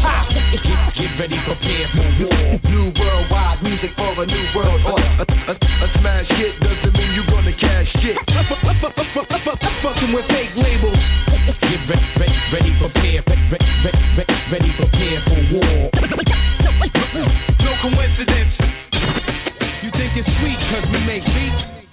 [0.06, 0.36] quoi
[0.96, 2.60] Get ready, prepare for war.
[2.72, 5.12] New worldwide music for a new world order.
[5.20, 8.18] A, a, a smash hit doesn't mean you're gonna cash shit.
[9.82, 11.10] Fucking with fake labels.
[11.62, 13.46] Get ready, ready, ready, prepare, ready,
[13.84, 15.90] ready, ready, ready, prepare for war.
[17.66, 18.62] No coincidence.
[19.84, 21.85] You think it's sweet cause we make beats?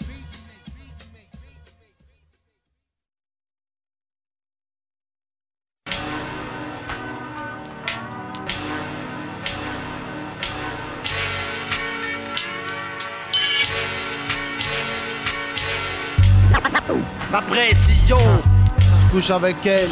[17.33, 18.19] Ma pression.
[18.77, 19.89] Je couche avec elle.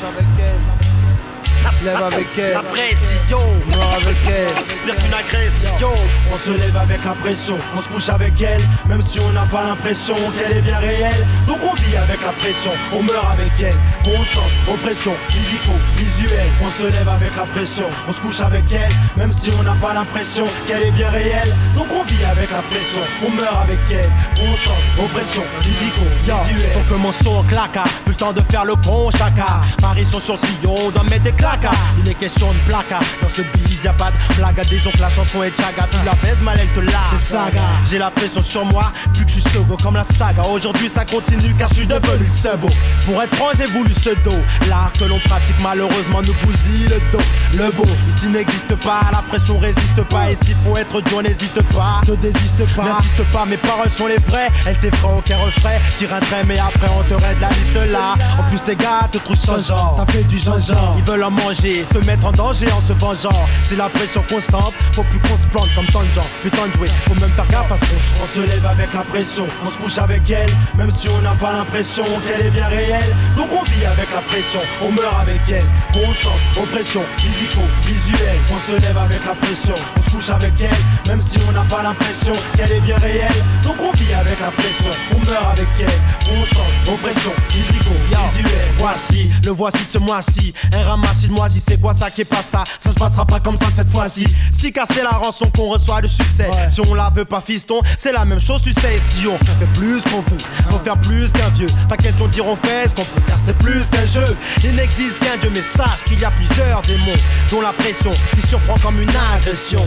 [1.81, 2.53] Je lève avec elle.
[2.53, 3.41] La pression.
[3.65, 4.65] Je meurs avec elle.
[4.85, 5.95] Pire qu'une agression.
[6.33, 9.47] On se lève avec la pression, on se couche avec elle, même si on n'a
[9.47, 11.27] pas l'impression qu'elle est bien réelle.
[11.47, 13.77] Donc on vit avec la pression, on meurt avec elle.
[14.05, 16.51] Constante, oppression, physico, visuelle.
[16.63, 19.75] On se lève avec la pression, on se couche avec elle, même si on n'a
[19.83, 21.55] pas l'impression qu'elle est bien réelle.
[21.75, 24.11] Donc on vit avec la pression, on meurt avec elle.
[24.37, 26.71] Constante, oppression, physico, visuelle.
[26.75, 29.63] Faut que mon son claque, plus le temps de faire le con chaka.
[29.83, 31.70] Marie sont sur le sillon, on doit mettre des claques.
[31.99, 33.01] Il est question de placa.
[33.23, 34.61] Dans ce bise y'a pas de blague.
[34.69, 35.89] Disons que la chanson est chaga.
[35.91, 37.11] Tu la baises mal, elle te lâche.
[37.11, 37.63] C'est saga.
[37.91, 40.43] J'ai la pression sur moi, plus que je suis sogo comme la saga.
[40.43, 42.69] Aujourd'hui ça continue car je suis devenu le sebo.
[43.07, 44.41] Pour être franc, j'ai voulu ce dos.
[44.69, 47.25] L'art que l'on pratique malheureusement nous bousille le dos.
[47.55, 50.31] Le beau, ici n'existe pas, la pression résiste pas.
[50.31, 52.01] Et s'il faut être dur, n'hésite pas.
[52.09, 52.85] Ne désiste pas.
[52.85, 54.51] N'insiste pas, mes paroles sont les vraies.
[54.67, 55.79] Elles t'effraient aucun refrain?
[55.97, 58.15] Tire un trait, mais après on te raide la liste là.
[58.39, 59.97] En plus, tes gars te trouvent changeant.
[59.97, 60.95] T'as fait du changeant.
[60.97, 63.47] Ils veulent en manger, te mettre en danger en se vengeant.
[63.63, 66.29] C'est la pression constante, faut plus qu'on se plante comme tant de gens.
[66.43, 69.69] Putain de faut même faire gaffe parce qu'on On se lève avec la pression, on
[69.69, 73.15] se couche avec elle, même si on n'a pas l'impression qu'elle est bien réelle.
[73.37, 75.67] Donc on vit avec la pression, on meurt avec elle.
[75.93, 78.39] Constante, oppression, physico, visuelle.
[78.53, 81.63] On se lève avec la pression, on se couche avec elle, même si on n'a
[81.63, 83.45] pas l'impression pression, qu'elle est bien réelle.
[83.63, 86.01] Donc on vit avec la pression, on meurt avec elle.
[86.29, 88.71] Constante, oppression, physico-visuelle.
[88.79, 90.55] Voici, le voici de ce mois-ci.
[90.73, 92.65] Un ramassis de c'est quoi ça qui est pas ça?
[92.79, 94.27] Ça se passera pas comme ça cette fois-ci.
[94.53, 96.51] Si casser la rançon qu'on reçoit le succès.
[96.71, 99.01] Si on la veut pas fiston, c'est la même chose, tu sais.
[99.11, 100.39] Si on fait plus qu'on veut,
[100.71, 101.69] faut faire plus qu'un vieux.
[101.89, 104.37] Pas question de dire on fait ce qu'on peut, car c'est plus qu'un jeu.
[104.63, 107.19] Il n'existe qu'un dieu, mais sache qu'il y a plusieurs démons,
[107.51, 109.85] dont la pression qui surprend comme une agression.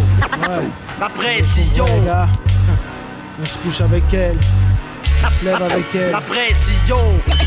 [1.00, 1.86] La pression.
[3.42, 4.38] On se couche avec elle.
[5.26, 6.12] On se lève avec elle.
[6.12, 7.00] La pression.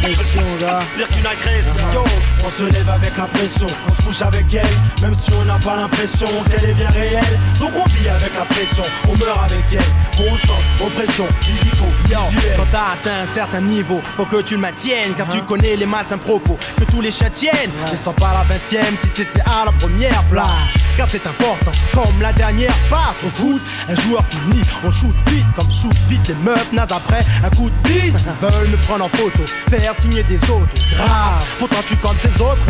[0.02, 0.82] Pression, gars.
[0.96, 2.04] Pire qu'une agression.
[2.46, 5.58] On se lève avec la pression, on se couche avec elle, même si on n'a
[5.58, 7.38] pas l'impression qu'elle est bien réelle.
[7.58, 10.26] Donc on vit avec la pression, on meurt avec elle.
[10.28, 12.54] Constante, oppression, physico-visuelle.
[12.56, 15.86] Quand t'as atteint un certain niveau, faut que tu le maintiennes, car tu connais les
[15.86, 17.72] malsains propos que tous les chiens tiennent.
[17.90, 20.86] Descends pas la 20 e si t'étais à la première place.
[20.96, 23.60] Car c'est important, comme la dernière passe au foot.
[23.88, 27.68] Un joueur fini, on shoot vite, comme shoot vite les meufs nazes après un coup
[27.68, 28.14] de bite.
[28.14, 30.72] Ils veulent me prendre en photo, faire signer des autres.
[30.94, 32.66] Grave, pourtant je suis comme ces autres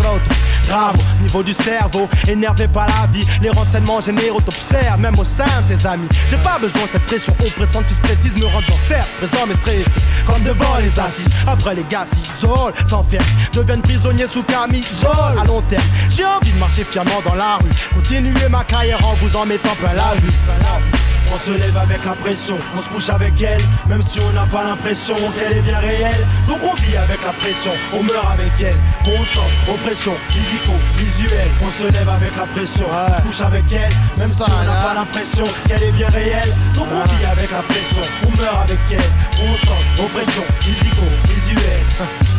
[0.72, 3.24] au niveau du cerveau, énervé par la vie.
[3.40, 6.08] Les renseignements généraux t'observent, même au sein de tes amis.
[6.28, 9.46] J'ai pas besoin de cette pression oppressante qui se précise, me rend dans cercle, présent
[9.46, 9.84] mais stressé.
[10.26, 11.28] Comme devant les assises.
[11.46, 15.38] Après les gars s'isolent, s'enferment, deviennent prisonniers sous camisole.
[15.40, 17.70] À long terme, j'ai envie de marcher fièrement dans la rue.
[17.94, 21.05] Continuer ma carrière en vous en mettant plein la vue.
[21.32, 24.46] On se lève avec la pression, on se couche avec elle, même si on n'a
[24.46, 26.26] pas l'impression qu'elle est bien réelle.
[26.48, 28.76] Donc on vit avec la pression, on meurt avec elle.
[29.04, 31.50] Constante, oppression, physico-visuelle.
[31.62, 34.80] On se lève avec la pression, on se couche avec elle, même si on n'a
[34.80, 36.54] pas l'impression qu'elle est bien réelle.
[36.74, 39.38] Donc on vit avec la pression, on meurt avec elle.
[39.38, 41.84] Constante, oppression, physico-visuelle.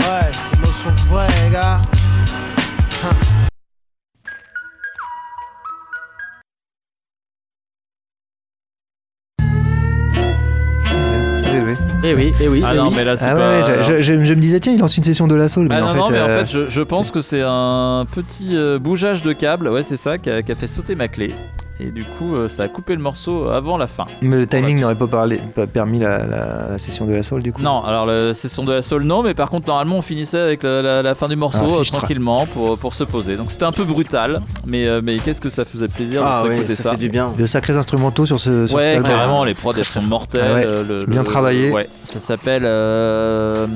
[0.00, 1.80] Ouais, ces mots sont vrais, gars.
[12.02, 12.62] Eh oui, eh oui.
[12.64, 12.94] Ah eh non, oui.
[12.96, 13.58] mais là, c'est Ah pas.
[13.60, 15.66] ouais, je, je- je- je me disais, tiens, il lance une session de la soul.
[15.68, 17.42] Mais Ah en non, fait, non, mais en euh, fait, je, je pense que c'est
[17.44, 20.94] un petit euh, bougeage de câble, ouais, c'est ça, qui a, qui a fait sauter
[20.94, 21.34] ma clé.
[21.80, 24.04] Et du coup, euh, ça a coupé le morceau avant la fin.
[24.20, 27.42] mais le timing n'aurait pas, parlé- pas permis la, la- la session de la soul
[27.42, 27.62] du coup.
[27.62, 30.62] Non, alors la session de la soul, non, mais par contre, normalement, on finissait avec
[30.62, 33.36] la, la- la fin du morceau Ah, euh, tranquillement pour, pour se poser.
[33.36, 36.48] Donc c'était un peu brutal, mais, euh, mais qu'est-ce que ça faisait plaisir Ah de
[36.48, 36.90] se ouais, ça ça.
[36.92, 37.30] fait du bien.
[37.38, 40.44] De sacrés instrumentaux sur ce sur Ouais, carrément, les prods elles sont mortelles.
[40.46, 41.70] Ah ouais, le- bien le- travaillé.
[41.70, 43.66] Ouais, ça s'appelle euh,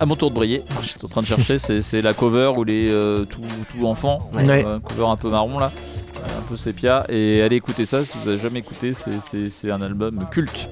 [0.00, 0.62] À mon tour de briller.
[0.82, 3.40] Je suis en train de chercher, c'est la cover où les euh, tout,
[3.72, 4.44] tout enfant, Ouais.
[4.66, 5.70] euh, cover un peu marron là,
[6.38, 7.04] un peu sépia.
[7.08, 10.68] Et allez écouter ça si vous avez jamais écouté, c'est- c'est c'est un album culte.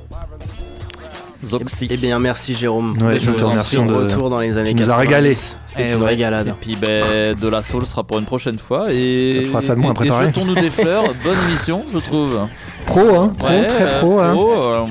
[1.45, 1.89] Zoxy.
[1.91, 2.97] Eh bien, merci Jérôme.
[3.03, 5.07] Ouais, je te remercie de- retour dans les années tu nous 90.
[5.09, 5.35] régalé.
[5.35, 6.07] C'était Eh une ouais.
[6.09, 6.49] régalade.
[6.49, 8.87] Et puis ben, de la soul sera pour une prochaine fois.
[8.91, 11.05] Et, Ça fera ça de moins à et- jetons-nous des fleurs.
[11.25, 12.49] Bonne émission, je trouve.
[12.87, 14.21] Pro, hein, pro, Ouais, très euh, pro.
[14.21, 14.35] hein.
[14.39, 14.87] euh,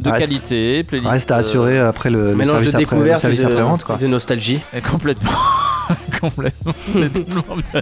[0.00, 1.10] de Reste- qualité, playlist.
[1.10, 3.82] Reste à euh, assurer après le, le Mélange service de après, le découverte et de,
[3.84, 3.96] quoi.
[3.96, 4.60] de nostalgie.
[4.72, 5.30] Et complètement.
[6.20, 6.72] complètement.
[6.90, 7.80] C'est tellement bien.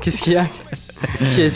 [0.00, 0.46] Qu'est-ce qu'il y a a?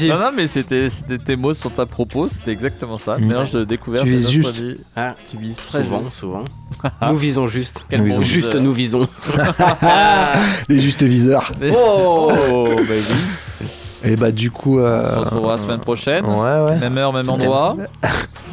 [0.08, 3.18] Non, non, mais c'était c'était tes mots sont à propos, c'était exactement ça.
[3.18, 3.24] Mm.
[3.26, 4.04] Mélange de découverte.
[4.04, 4.62] Tu vises juste.
[4.96, 6.14] Ah, Tu vises très souvent, juste.
[6.14, 6.44] souvent.
[7.08, 7.84] nous visons juste.
[7.88, 8.22] Quel Nous bon visons.
[8.22, 9.08] Juste, nous visons.
[10.68, 11.52] Les justes viseurs.
[11.72, 12.32] Oh,
[12.76, 13.66] bah oui.
[14.02, 14.78] Et bah du coup.
[14.78, 16.24] euh, On se retrouvera la semaine prochaine.
[16.24, 16.80] Ouais, ouais.
[16.80, 17.76] Même heure, même endroit.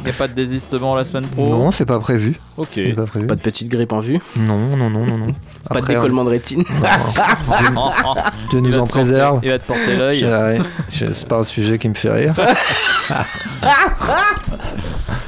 [0.00, 1.46] Il n'y a pas de désistement la semaine pro.
[1.48, 2.38] Non, c'est pas prévu.
[2.58, 2.80] Ok.
[3.26, 4.20] Pas de petite grippe en vue.
[4.36, 5.34] Non, non, non, non, non.
[5.70, 6.64] Pas de décollement de rétine.
[8.50, 9.40] Dieu nous en préserve.
[9.42, 10.24] Il va te porter l'œil.
[10.24, 12.34] Ouais, c'est pas un sujet qui me fait rire.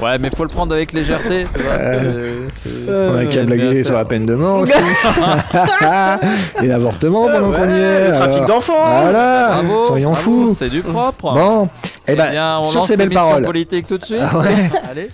[0.01, 1.45] Ouais, mais faut le prendre avec légèreté.
[1.53, 4.73] tu vois, Euh, On a qu'à blaguer sur la peine de mort aussi.
[6.63, 8.07] Et l'avortement pendant qu'on y est.
[8.07, 8.73] le trafic d'enfants.
[9.03, 10.55] Voilà, Bravo, soyons bravo, fous.
[10.57, 11.33] C'est du propre.
[11.33, 13.43] Bon, et Eh ben bien, on sur lance ces belles paroles.
[13.45, 14.21] politique tout de suite.
[14.21, 14.71] Ah ouais.
[14.89, 15.09] Allez.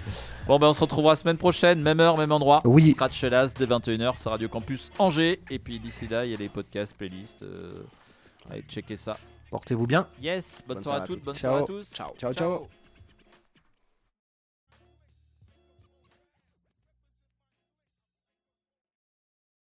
[0.48, 2.62] Bon, ben on se retrouvera la semaine prochaine, même heure, même endroit.
[2.64, 2.92] Oui.
[2.92, 5.42] Scratch Las dès 21h, c'est Radio Campus Angers.
[5.50, 7.44] Et puis d'ici là, il y a les podcasts, playlists.
[7.44, 7.84] euh,
[8.50, 9.18] Allez, checker ça.
[9.52, 10.08] Portez-vous bien.
[10.22, 11.52] Yes, bonne, Bonne soirée à soirée à toutes, bonne Ciao.
[11.52, 11.94] soirée à tous.
[11.94, 12.08] Ciao.
[12.18, 12.77] Ciao, ciao.